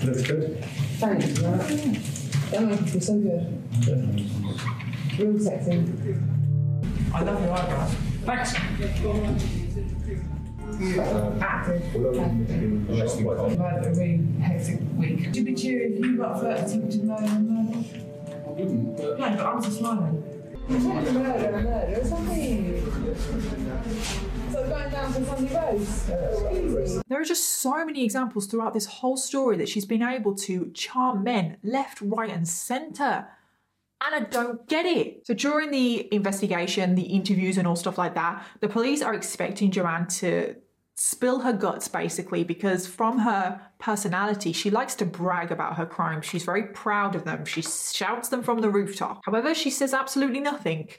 Looks 0.06 0.22
good. 0.22 0.64
Thanks, 1.00 1.42
Matt. 1.42 1.62
Oh, 2.54 2.70
you're 2.70 3.02
so 3.02 3.18
good. 3.20 4.30
Real 5.18 5.40
sexy. 5.40 5.84
I 7.14 7.24
love 7.24 7.42
your 7.42 7.54
eyebrows. 7.54 7.96
Thanks. 8.26 9.69
Active. 11.42 11.84
I've 12.90 13.58
had 13.58 13.86
a 13.86 13.90
really 13.92 14.20
hectic 14.42 14.80
week. 14.98 15.32
To 15.34 15.42
be 15.44 15.54
true, 15.56 15.94
if 15.94 16.00
you 16.00 16.18
got 16.18 16.40
30 16.40 16.62
attempted 16.62 17.04
murder 17.04 17.26
and 17.26 17.50
murder. 17.50 17.80
I 18.46 18.50
wouldn't, 18.52 18.98
but 18.98 19.20
No, 24.52 24.64
but 24.68 24.74
I'm 24.74 24.92
going 24.92 24.92
down 24.92 25.14
Sunday 25.14 26.68
Rose. 26.68 27.04
There 27.08 27.20
are 27.20 27.26
just 27.26 27.50
so 27.50 27.84
many 27.86 28.04
examples 28.04 28.46
throughout 28.46 28.74
this 28.74 28.86
whole 28.86 29.18
story 29.18 29.58
that 29.58 29.68
she's 29.70 29.86
been 29.86 30.04
able 30.04 30.36
to 30.36 30.72
charm 30.74 31.24
men 31.24 31.58
left, 31.64 32.02
right, 32.02 32.30
and 32.30 32.48
centre. 32.48 33.28
And 34.02 34.16
I 34.26 34.30
don't 34.30 34.66
get 34.68 34.86
it. 34.86 35.28
So 35.28 35.34
during 35.34 35.72
the 35.72 36.08
investigation, 36.14 36.96
the 36.96 37.04
interviews, 37.04 37.58
and 37.58 37.68
all 37.68 37.76
stuff 37.76 37.98
like 37.98 38.16
that, 38.16 38.46
the 38.62 38.70
police 38.70 39.02
are 39.02 39.14
expecting 39.14 39.72
Joanne 39.72 40.08
to 40.08 40.56
spill 41.00 41.40
her 41.40 41.54
guts 41.54 41.88
basically 41.88 42.44
because 42.44 42.86
from 42.86 43.20
her 43.20 43.62
personality 43.80 44.52
she 44.52 44.70
likes 44.70 44.96
to 44.96 45.06
brag 45.06 45.50
about 45.50 45.78
her 45.78 45.86
crimes. 45.86 46.26
She's 46.26 46.44
very 46.44 46.64
proud 46.64 47.16
of 47.16 47.24
them. 47.24 47.46
She 47.46 47.62
shouts 47.62 48.28
them 48.28 48.44
from 48.44 48.60
the 48.60 48.70
rooftop. 48.70 49.22
However 49.24 49.56
she 49.56 49.70
says 49.70 49.94
absolutely 49.94 50.42
nothing 50.42 50.90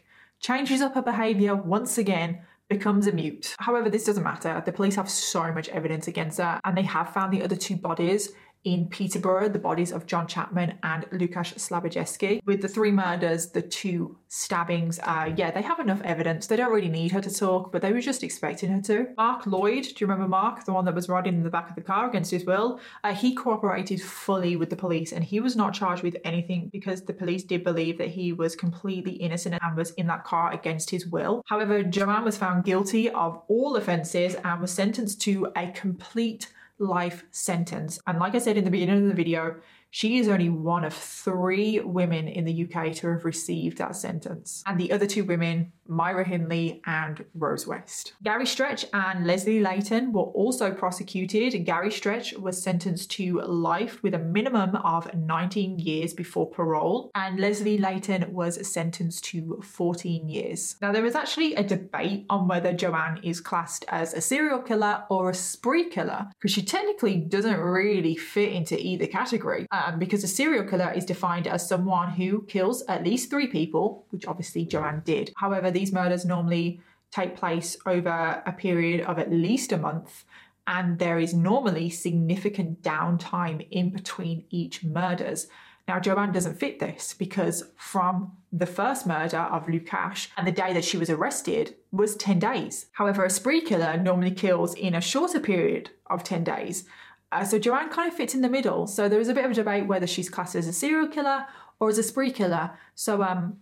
changes 0.40 0.80
up 0.80 0.94
her 0.94 1.02
behavior 1.02 1.54
once 1.54 1.98
again 1.98 2.40
becomes 2.70 3.06
a 3.08 3.12
mute. 3.12 3.54
However 3.58 3.90
this 3.90 4.04
doesn't 4.04 4.24
matter. 4.24 4.62
The 4.64 4.72
police 4.72 4.94
have 4.94 5.10
so 5.10 5.52
much 5.52 5.68
evidence 5.68 6.08
against 6.08 6.38
her 6.38 6.58
and 6.64 6.74
they 6.74 6.82
have 6.82 7.12
found 7.12 7.30
the 7.30 7.42
other 7.42 7.56
two 7.56 7.76
bodies 7.76 8.32
in 8.64 8.88
Peterborough, 8.88 9.48
the 9.48 9.58
bodies 9.58 9.90
of 9.90 10.06
John 10.06 10.26
Chapman 10.26 10.78
and 10.82 11.04
Lukasz 11.12 11.54
Slaboszewski. 11.54 12.40
With 12.44 12.60
the 12.60 12.68
three 12.68 12.92
murders, 12.92 13.50
the 13.50 13.62
two 13.62 14.18
stabbings, 14.28 15.00
uh, 15.02 15.32
yeah, 15.34 15.50
they 15.50 15.62
have 15.62 15.80
enough 15.80 16.02
evidence. 16.02 16.46
They 16.46 16.56
don't 16.56 16.72
really 16.72 16.90
need 16.90 17.12
her 17.12 17.22
to 17.22 17.34
talk, 17.34 17.72
but 17.72 17.80
they 17.80 17.92
were 17.92 18.00
just 18.00 18.22
expecting 18.22 18.70
her 18.70 18.82
to. 18.82 19.08
Mark 19.16 19.46
Lloyd, 19.46 19.84
do 19.84 19.94
you 19.98 20.06
remember 20.06 20.28
Mark, 20.28 20.64
the 20.64 20.72
one 20.72 20.84
that 20.84 20.94
was 20.94 21.08
riding 21.08 21.34
in 21.34 21.42
the 21.42 21.50
back 21.50 21.70
of 21.70 21.74
the 21.74 21.80
car 21.80 22.08
against 22.08 22.30
his 22.30 22.44
will? 22.44 22.80
Uh, 23.02 23.14
he 23.14 23.34
cooperated 23.34 24.02
fully 24.02 24.56
with 24.56 24.68
the 24.68 24.76
police 24.76 25.12
and 25.12 25.24
he 25.24 25.40
was 25.40 25.56
not 25.56 25.72
charged 25.72 26.02
with 26.02 26.16
anything 26.24 26.68
because 26.70 27.02
the 27.02 27.14
police 27.14 27.44
did 27.44 27.64
believe 27.64 27.96
that 27.96 28.08
he 28.08 28.32
was 28.32 28.54
completely 28.54 29.12
innocent 29.12 29.58
and 29.60 29.76
was 29.76 29.92
in 29.92 30.06
that 30.06 30.24
car 30.24 30.52
against 30.52 30.90
his 30.90 31.06
will. 31.06 31.42
However, 31.46 31.82
Joanne 31.82 32.24
was 32.24 32.36
found 32.36 32.64
guilty 32.64 33.08
of 33.08 33.40
all 33.48 33.76
offences 33.76 34.34
and 34.44 34.60
was 34.60 34.70
sentenced 34.70 35.20
to 35.22 35.48
a 35.56 35.68
complete 35.68 36.52
life 36.80 37.24
sentence. 37.30 38.00
And 38.06 38.18
like 38.18 38.34
I 38.34 38.38
said 38.38 38.56
in 38.56 38.64
the 38.64 38.70
beginning 38.70 39.02
of 39.02 39.08
the 39.08 39.14
video, 39.14 39.56
she 39.90 40.18
is 40.18 40.28
only 40.28 40.48
one 40.48 40.84
of 40.84 40.94
three 40.94 41.80
women 41.80 42.26
in 42.26 42.44
the 42.44 42.64
UK 42.64 42.92
to 42.94 43.08
have 43.08 43.24
received 43.24 43.78
that 43.78 43.96
sentence. 43.96 44.62
And 44.66 44.78
the 44.80 44.92
other 44.92 45.06
two 45.06 45.24
women, 45.24 45.72
Myra 45.90 46.24
Hindley 46.24 46.80
and 46.86 47.24
Rose 47.34 47.66
West. 47.66 48.14
Gary 48.22 48.46
Stretch 48.46 48.86
and 48.92 49.26
Leslie 49.26 49.60
Layton 49.60 50.12
were 50.12 50.22
also 50.22 50.72
prosecuted. 50.72 51.64
Gary 51.66 51.90
Stretch 51.90 52.32
was 52.34 52.62
sentenced 52.62 53.10
to 53.12 53.40
life 53.40 54.02
with 54.02 54.14
a 54.14 54.18
minimum 54.18 54.76
of 54.76 55.12
19 55.12 55.78
years 55.78 56.14
before 56.14 56.48
parole, 56.48 57.10
and 57.14 57.40
Leslie 57.40 57.78
Layton 57.78 58.32
was 58.32 58.66
sentenced 58.70 59.24
to 59.24 59.60
14 59.64 60.28
years. 60.28 60.76
Now, 60.80 60.92
there 60.92 61.04
is 61.04 61.16
actually 61.16 61.54
a 61.56 61.64
debate 61.64 62.26
on 62.30 62.46
whether 62.46 62.72
Joanne 62.72 63.20
is 63.22 63.40
classed 63.40 63.84
as 63.88 64.14
a 64.14 64.20
serial 64.20 64.60
killer 64.60 65.04
or 65.10 65.30
a 65.30 65.34
spree 65.34 65.88
killer, 65.90 66.28
because 66.38 66.52
she 66.52 66.62
technically 66.62 67.16
doesn't 67.16 67.58
really 67.58 68.16
fit 68.16 68.52
into 68.52 68.78
either 68.80 69.06
category 69.06 69.66
um, 69.72 69.98
because 69.98 70.22
a 70.22 70.28
serial 70.28 70.64
killer 70.64 70.92
is 70.92 71.04
defined 71.04 71.46
as 71.46 71.68
someone 71.68 72.10
who 72.10 72.42
kills 72.42 72.84
at 72.88 73.04
least 73.04 73.30
three 73.30 73.48
people, 73.48 74.06
which 74.10 74.26
obviously 74.26 74.64
Joanne 74.64 75.02
did. 75.04 75.32
However, 75.36 75.70
these 75.80 75.92
murders 75.92 76.26
normally 76.26 76.80
take 77.10 77.34
place 77.34 77.76
over 77.86 78.42
a 78.44 78.52
period 78.52 79.00
of 79.06 79.18
at 79.18 79.32
least 79.32 79.72
a 79.72 79.78
month, 79.78 80.24
and 80.66 80.98
there 80.98 81.18
is 81.18 81.32
normally 81.32 81.88
significant 81.88 82.82
downtime 82.82 83.66
in 83.70 83.90
between 83.90 84.44
each 84.50 84.84
murders. 84.84 85.48
Now, 85.88 85.98
Joanne 85.98 86.32
doesn't 86.32 86.60
fit 86.60 86.78
this 86.78 87.14
because 87.14 87.64
from 87.76 88.32
the 88.52 88.66
first 88.66 89.06
murder 89.06 89.38
of 89.38 89.66
Lukasz 89.66 90.28
and 90.36 90.46
the 90.46 90.52
day 90.52 90.72
that 90.74 90.84
she 90.84 90.98
was 90.98 91.10
arrested 91.10 91.74
was 91.90 92.14
10 92.14 92.38
days. 92.38 92.86
However, 92.92 93.24
a 93.24 93.30
spree 93.30 93.62
killer 93.62 93.96
normally 93.96 94.30
kills 94.30 94.74
in 94.74 94.94
a 94.94 95.00
shorter 95.00 95.40
period 95.40 95.90
of 96.08 96.22
10 96.22 96.44
days. 96.44 96.84
Uh, 97.32 97.44
so 97.44 97.58
Joanne 97.58 97.88
kind 97.88 98.08
of 98.08 98.16
fits 98.16 98.34
in 98.34 98.42
the 98.42 98.48
middle. 98.48 98.86
So 98.86 99.08
there 99.08 99.18
is 99.18 99.28
a 99.28 99.34
bit 99.34 99.44
of 99.46 99.50
a 99.50 99.54
debate 99.54 99.86
whether 99.86 100.06
she's 100.06 100.28
classed 100.28 100.54
as 100.54 100.68
a 100.68 100.72
serial 100.72 101.08
killer 101.08 101.46
or 101.80 101.88
as 101.88 101.98
a 101.98 102.02
spree 102.02 102.30
killer. 102.30 102.70
So 102.94 103.22
um, 103.22 103.56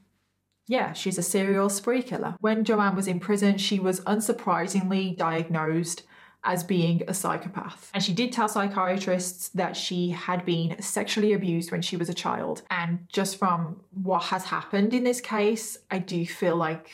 yeah, 0.68 0.92
she's 0.92 1.18
a 1.18 1.22
serial 1.22 1.70
spree 1.70 2.02
killer. 2.02 2.37
When 2.40 2.62
Joanne 2.62 2.94
was 2.94 3.09
in 3.09 3.18
prison, 3.18 3.57
she 3.57 3.81
was 3.81 4.00
unsurprisingly 4.00 5.16
diagnosed 5.16 6.02
as 6.44 6.62
being 6.62 7.02
a 7.09 7.14
psychopath. 7.14 7.90
And 7.94 8.02
she 8.02 8.12
did 8.12 8.33
tell 8.33 8.48
psychiatrists 8.48 9.48
that 9.50 9.76
she 9.76 10.11
had 10.11 10.44
been 10.44 10.81
sexually 10.81 11.33
abused 11.33 11.72
when 11.72 11.83
she 11.83 11.96
was 11.96 12.09
a 12.09 12.14
child. 12.14 12.62
And 12.70 13.07
just 13.09 13.38
from 13.38 13.81
what 13.90 14.24
has 14.24 14.44
happened 14.44 14.94
in 14.94 15.04
this 15.04 15.20
case, 15.20 15.78
I 15.90 15.98
do 15.98 16.24
feel 16.26 16.54
like 16.54 16.90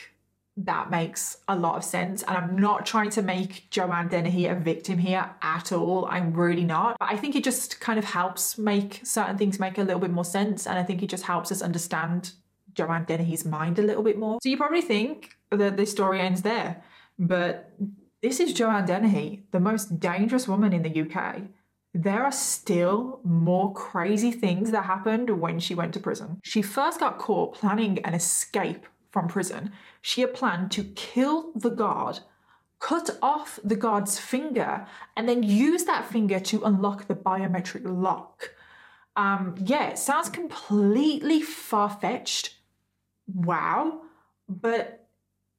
that 0.57 0.89
makes 0.89 1.37
a 1.49 1.55
lot 1.55 1.75
of 1.75 1.83
sense. 1.83 2.23
And 2.23 2.37
I'm 2.37 2.57
not 2.57 2.85
trying 2.85 3.09
to 3.11 3.21
make 3.21 3.69
Joanne 3.69 4.07
Dennehy 4.07 4.47
a 4.47 4.55
victim 4.55 4.97
here 4.97 5.29
at 5.41 5.73
all. 5.73 6.07
I'm 6.09 6.33
really 6.33 6.63
not. 6.63 6.95
But 6.97 7.11
I 7.11 7.17
think 7.17 7.35
it 7.35 7.43
just 7.43 7.81
kind 7.81 7.99
of 7.99 8.05
helps 8.05 8.57
make 8.57 9.01
certain 9.03 9.37
things 9.37 9.59
make 9.59 9.77
a 9.77 9.83
little 9.83 9.99
bit 9.99 10.11
more 10.11 10.25
sense. 10.25 10.65
And 10.65 10.79
I 10.79 10.83
think 10.83 11.03
it 11.03 11.09
just 11.09 11.25
helps 11.25 11.51
us 11.51 11.61
understand 11.61 12.31
Joanne 12.75 13.05
Dennehy's 13.05 13.45
mind 13.45 13.79
a 13.79 13.81
little 13.81 14.03
bit 14.03 14.17
more. 14.17 14.39
So 14.43 14.49
you 14.49 14.57
probably 14.57 14.81
think 14.81 15.35
that 15.51 15.77
this 15.77 15.91
story 15.91 16.21
ends 16.21 16.41
there. 16.41 16.83
But 17.17 17.71
this 18.21 18.39
is 18.39 18.53
Joanne 18.53 18.85
Dennehy, 18.85 19.43
the 19.51 19.59
most 19.59 19.99
dangerous 19.99 20.47
woman 20.47 20.73
in 20.73 20.83
the 20.83 21.01
UK. 21.01 21.43
There 21.93 22.23
are 22.23 22.31
still 22.31 23.21
more 23.23 23.73
crazy 23.73 24.31
things 24.31 24.71
that 24.71 24.83
happened 24.83 25.29
when 25.39 25.59
she 25.59 25.75
went 25.75 25.93
to 25.93 25.99
prison. 25.99 26.41
She 26.43 26.61
first 26.61 26.99
got 26.99 27.17
caught 27.17 27.55
planning 27.55 27.99
an 28.03 28.13
escape 28.13 28.85
from 29.11 29.29
prison. 29.29 29.71
She 30.01 30.21
had 30.21 30.33
planned 30.33 30.71
to 30.71 30.83
kill 30.83 31.53
the 31.55 31.69
guard, 31.69 32.19
cut 32.79 33.17
off 33.21 33.59
the 33.63 33.77
guard's 33.77 34.19
finger, 34.19 34.85
and 35.15 35.29
then 35.29 35.41
use 35.41 35.85
that 35.85 36.05
finger 36.05 36.39
to 36.41 36.63
unlock 36.65 37.07
the 37.07 37.15
biometric 37.15 37.83
lock. 37.85 38.49
Um, 39.15 39.55
yeah, 39.57 39.89
it 39.89 39.97
sounds 39.97 40.29
completely 40.29 41.41
far 41.41 41.89
fetched. 41.89 42.54
Wow. 43.27 44.01
But 44.47 45.05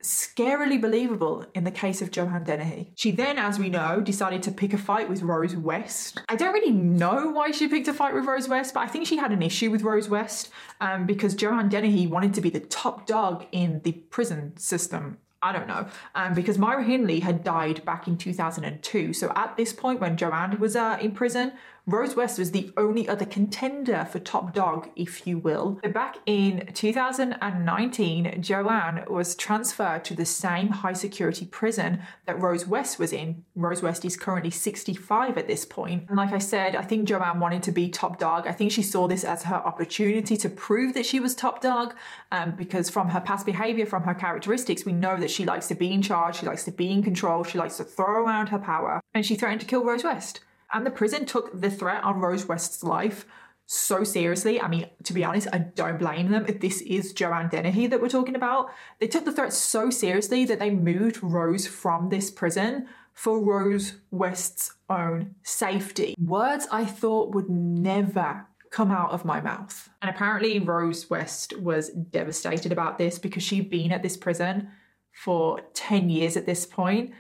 scarily 0.03 0.81
believable 0.81 1.45
in 1.55 1.65
the 1.65 1.71
case 1.71 2.01
of 2.01 2.11
Joanne 2.11 2.45
Dennehy. 2.45 2.93
She 2.97 3.11
then, 3.11 3.39
as 3.39 3.59
we 3.59 3.69
know, 3.69 4.01
decided 4.01 4.43
to 4.45 4.53
pick 4.53 4.73
a 4.73 4.79
fight 4.79 5.09
with 5.09 5.23
Rose 5.23 5.57
West. 5.57 6.21
I 6.29 6.37
don't 6.37 6.53
really 6.53 6.71
know 6.71 7.31
why 7.31 7.51
she 7.51 7.67
picked 7.67 7.89
a 7.89 7.95
fight 7.95 8.15
with 8.15 8.25
Rose 8.25 8.49
West, 8.49 8.75
but 8.75 8.81
I 8.81 8.87
think 8.87 9.07
she 9.07 9.17
had 9.17 9.33
an 9.33 9.43
issue 9.43 9.71
with 9.71 9.83
Rose 9.83 10.09
West 10.09 10.51
um, 10.81 11.07
because 11.07 11.35
Joanne 11.35 11.69
Dennehy 11.69 12.07
wanted 12.07 12.35
to 12.35 12.41
be 12.41 12.51
the 12.51 12.61
top 12.61 13.07
dog 13.07 13.47
in 13.53 13.81
the 13.83 13.93
prison 13.93 14.57
system 14.57 15.19
I 15.43 15.53
don't 15.53 15.69
know, 15.69 15.87
um, 16.15 16.35
because 16.35 16.59
Myra 16.59 16.83
Hindley 16.83 17.21
had 17.21 17.45
died 17.45 17.85
back 17.85 18.09
in 18.09 18.17
2002. 18.17 19.13
So 19.13 19.31
at 19.37 19.57
this 19.57 19.73
point, 19.73 20.01
when 20.01 20.17
Joanne 20.17 20.59
was 20.59 20.75
uh, 20.75 20.99
in 21.01 21.13
prison, 21.13 21.53
Rose 21.89 22.17
West 22.17 22.37
was 22.37 22.51
the 22.51 22.73
only 22.77 23.09
other 23.09 23.25
contender 23.25 24.09
for 24.11 24.19
top 24.19 24.53
dog, 24.53 24.91
if 24.97 25.25
you 25.25 25.39
will. 25.39 25.81
Back 25.95 26.17
in 26.27 26.69
2019, 26.75 28.43
Joanne 28.43 29.05
was 29.09 29.37
transferred 29.37 30.05
to 30.07 30.15
the 30.15 30.25
same 30.25 30.71
high 30.71 30.95
security 30.95 31.47
prison 31.47 32.01
that 32.25 32.43
Rose 32.43 32.67
West 32.67 32.99
was 32.99 33.13
in. 33.13 33.45
Rose 33.55 33.83
West 33.83 34.05
is 34.05 34.17
currently 34.17 34.51
65 34.51 35.39
at 35.39 35.47
this 35.47 35.65
point. 35.65 36.07
And 36.09 36.17
like 36.17 36.33
I 36.33 36.39
said, 36.39 36.75
I 36.75 36.83
think 36.83 37.07
Joanne 37.07 37.39
wanted 37.39 37.63
to 37.63 37.71
be 37.71 37.89
top 37.89 38.19
dog. 38.19 38.49
I 38.49 38.53
think 38.53 38.73
she 38.73 38.83
saw 38.83 39.07
this 39.07 39.23
as 39.23 39.45
her 39.45 39.55
opportunity 39.55 40.37
to 40.39 40.49
prove 40.49 40.93
that 40.95 41.07
she 41.07 41.21
was 41.21 41.37
top 41.37 41.61
dog 41.61 41.95
um, 42.33 42.57
because 42.57 42.91
from 42.91 43.11
her 43.11 43.21
past 43.21 43.47
behavior, 43.47 43.87
from 43.87 44.03
her 44.03 44.15
characteristics, 44.15 44.85
we 44.85 44.93
know 44.93 45.17
that 45.19 45.31
she 45.31 45.45
likes 45.45 45.69
to 45.69 45.77
be 45.77 45.93
in 45.93 46.03
charge, 46.03 46.41
she 46.41 46.47
likes 46.47 46.65
to 46.65 46.73
be 46.73 46.91
in 46.91 47.05
control, 47.05 47.45
she 47.45 47.59
likes 47.59 47.77
to 47.77 47.85
throw 47.85 48.25
around 48.25 48.49
her 48.49 48.59
power, 48.59 49.01
and 49.15 49.25
she 49.25 49.37
threatened 49.37 49.61
to 49.61 49.67
kill 49.69 49.85
Rose 49.85 50.03
West. 50.03 50.41
And 50.73 50.85
the 50.85 50.91
prison 50.91 51.27
took 51.27 51.61
the 51.61 51.71
threat 51.71 52.03
on 52.05 52.21
Rose 52.21 52.47
West's 52.47 52.83
life 52.83 53.27
so 53.67 54.05
seriously. 54.05 54.61
I 54.61 54.69
mean, 54.69 54.89
to 55.05 55.13
be 55.13 55.25
honest, 55.25 55.49
I 55.53 55.59
don't 55.59 55.99
blame 55.99 56.31
them. 56.31 56.47
If 56.49 56.61
this 56.61 56.81
is 56.83 57.13
Joanne 57.13 57.49
Dennehy 57.49 57.89
that 57.89 58.01
we're 58.01 58.09
talking 58.09 58.37
about, 58.37 58.71
they 59.01 59.09
took 59.09 59.25
the 59.25 59.33
threat 59.33 59.53
so 59.53 59.91
seriously 59.91 60.45
that 60.45 60.61
they 60.61 60.71
moved 60.71 61.23
Rose 61.23 61.67
from 61.67 62.09
this 62.09 62.31
prison 62.31 62.89
for 63.13 63.41
Rose 63.41 63.95
West's 64.11 64.75
own 64.89 65.35
safety. 65.43 66.15
Words 66.21 66.69
I 66.71 66.85
thought 66.85 67.35
would 67.35 67.49
never 67.49 68.47
come 68.71 68.91
out 68.91 69.11
of 69.11 69.25
my 69.25 69.41
mouth. 69.41 69.89
And 70.03 70.11
apparently, 70.11 70.59
Rose 70.59 71.09
West 71.09 71.59
was 71.59 71.91
devastated 71.91 72.73
about 72.73 72.99
this 72.99 73.19
because 73.19 73.43
she'd 73.43 73.71
been 73.71 73.91
at 73.91 74.03
this 74.03 74.17
prison 74.17 74.69
for 75.13 75.63
10 75.73 76.11
years 76.11 76.37
at 76.37 76.47
this 76.47 76.67
point 76.67 77.13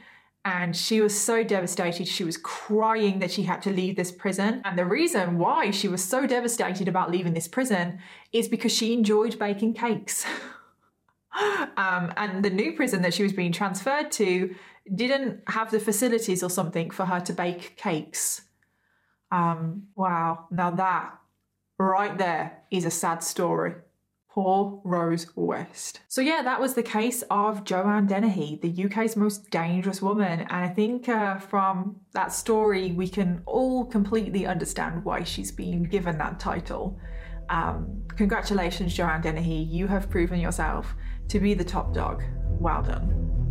and 0.47 0.77
she 0.77 1.01
was 1.01 1.21
so 1.21 1.43
devastated. 1.43 2.07
She 2.07 2.23
was 2.23 2.37
crying 2.37 3.19
that 3.19 3.33
she 3.33 3.43
had 3.43 3.63
to 3.63 3.71
leave 3.71 3.97
this 3.97 4.13
prison. 4.13 4.63
And 4.65 4.79
the 4.79 4.85
reason 4.85 5.39
why 5.39 5.73
she 5.73 5.89
was 5.89 6.05
so 6.05 6.25
devastated 6.25 6.87
about 6.87 7.11
leaving 7.11 7.35
this 7.35 7.49
prison 7.49 7.99
is 8.33 8.47
because 8.47 8.71
she 8.71 8.93
enjoyed 8.93 9.41
baking 9.41 9.75
cakes. 9.75 10.25
um, 11.77 12.13
and 12.17 12.45
the 12.45 12.51
new 12.51 12.77
prison 12.77 13.03
that 13.03 13.13
she 13.13 13.25
was 13.25 13.33
being 13.33 13.51
transferred 13.51 14.13
to 14.13 14.55
didn't 14.95 15.41
have 15.49 15.73
the 15.73 15.81
facilities 15.81 16.45
or 16.45 16.49
something 16.49 16.91
for 16.91 17.07
her 17.07 17.19
to 17.19 17.33
bake 17.33 17.77
cakes. 17.77 18.43
Um, 19.33 19.89
wow, 19.97 20.47
now 20.53 20.71
that 20.71 21.19
right 21.77 22.17
there 22.17 22.59
is 22.71 22.85
a 22.85 22.91
sad 22.93 23.25
story. 23.25 23.75
Poor 24.37 24.83
Rose 24.85 25.29
West. 25.35 26.01
So, 26.09 26.21
yeah, 26.21 26.43
that 26.43 26.61
was 26.61 26.75
the 26.75 26.83
case 26.83 27.25
of 27.31 27.65
Joanne 27.65 28.07
Dennehy, 28.07 28.59
the 28.61 28.85
UK's 28.85 29.17
most 29.17 29.51
dangerous 29.51 30.03
woman. 30.03 30.41
And 30.41 30.53
I 30.53 30.69
think 30.69 31.09
uh, 31.09 31.39
from 31.39 31.97
that 32.13 32.35
story, 32.35 32.93
we 32.93 33.09
can 33.09 33.41
all 33.47 33.87
completely 33.87 34.47
understand 34.47 35.07
why 35.07 35.25
she's 35.25 35.51
been 35.51 35.85
given 35.85 36.19
that 36.19 36.39
title. 36.39 37.01
Um, 37.49 38.03
congratulations, 38.15 38.93
Joanne 38.93 39.23
Dennehy. 39.23 39.63
You 39.63 39.87
have 39.87 40.11
proven 40.11 40.39
yourself 40.39 40.95
to 41.29 41.41
be 41.41 41.55
the 41.55 41.65
top 41.65 41.95
dog. 41.95 42.23
Well 42.61 42.83
done. 42.83 43.46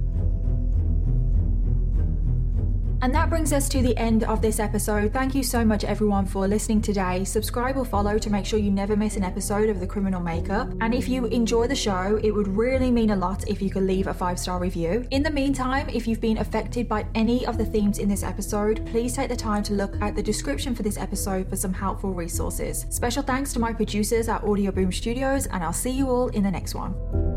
And 3.01 3.13
that 3.13 3.29
brings 3.29 3.53
us 3.53 3.69
to 3.69 3.81
the 3.81 3.95
end 3.97 4.23
of 4.23 4.41
this 4.41 4.59
episode. 4.59 5.13
Thank 5.13 5.35
you 5.35 5.43
so 5.43 5.63
much, 5.63 5.83
everyone, 5.83 6.25
for 6.25 6.47
listening 6.47 6.81
today. 6.81 7.23
Subscribe 7.23 7.77
or 7.77 7.85
follow 7.85 8.17
to 8.17 8.29
make 8.29 8.45
sure 8.45 8.59
you 8.59 8.71
never 8.71 8.95
miss 8.95 9.15
an 9.15 9.23
episode 9.23 9.69
of 9.69 9.79
The 9.79 9.87
Criminal 9.87 10.21
Makeup. 10.21 10.69
And 10.81 10.93
if 10.93 11.07
you 11.07 11.25
enjoy 11.25 11.67
the 11.67 11.75
show, 11.75 12.19
it 12.23 12.31
would 12.31 12.47
really 12.47 12.91
mean 12.91 13.11
a 13.11 13.15
lot 13.15 13.47
if 13.47 13.61
you 13.61 13.69
could 13.69 13.83
leave 13.83 14.07
a 14.07 14.13
five 14.13 14.39
star 14.39 14.59
review. 14.59 15.05
In 15.11 15.23
the 15.23 15.29
meantime, 15.29 15.89
if 15.89 16.07
you've 16.07 16.21
been 16.21 16.37
affected 16.37 16.87
by 16.87 17.05
any 17.15 17.45
of 17.45 17.57
the 17.57 17.65
themes 17.65 17.99
in 17.99 18.09
this 18.09 18.23
episode, 18.23 18.85
please 18.87 19.13
take 19.13 19.29
the 19.29 19.35
time 19.35 19.63
to 19.63 19.73
look 19.73 19.95
at 20.01 20.15
the 20.15 20.23
description 20.23 20.73
for 20.73 20.83
this 20.83 20.97
episode 20.97 21.49
for 21.49 21.55
some 21.55 21.73
helpful 21.73 22.13
resources. 22.13 22.85
Special 22.89 23.23
thanks 23.23 23.53
to 23.53 23.59
my 23.59 23.73
producers 23.73 24.29
at 24.29 24.41
Audioboom 24.41 24.93
Studios, 24.93 25.47
and 25.47 25.63
I'll 25.63 25.73
see 25.73 25.91
you 25.91 26.09
all 26.09 26.29
in 26.29 26.43
the 26.43 26.51
next 26.51 26.75
one. 26.75 27.34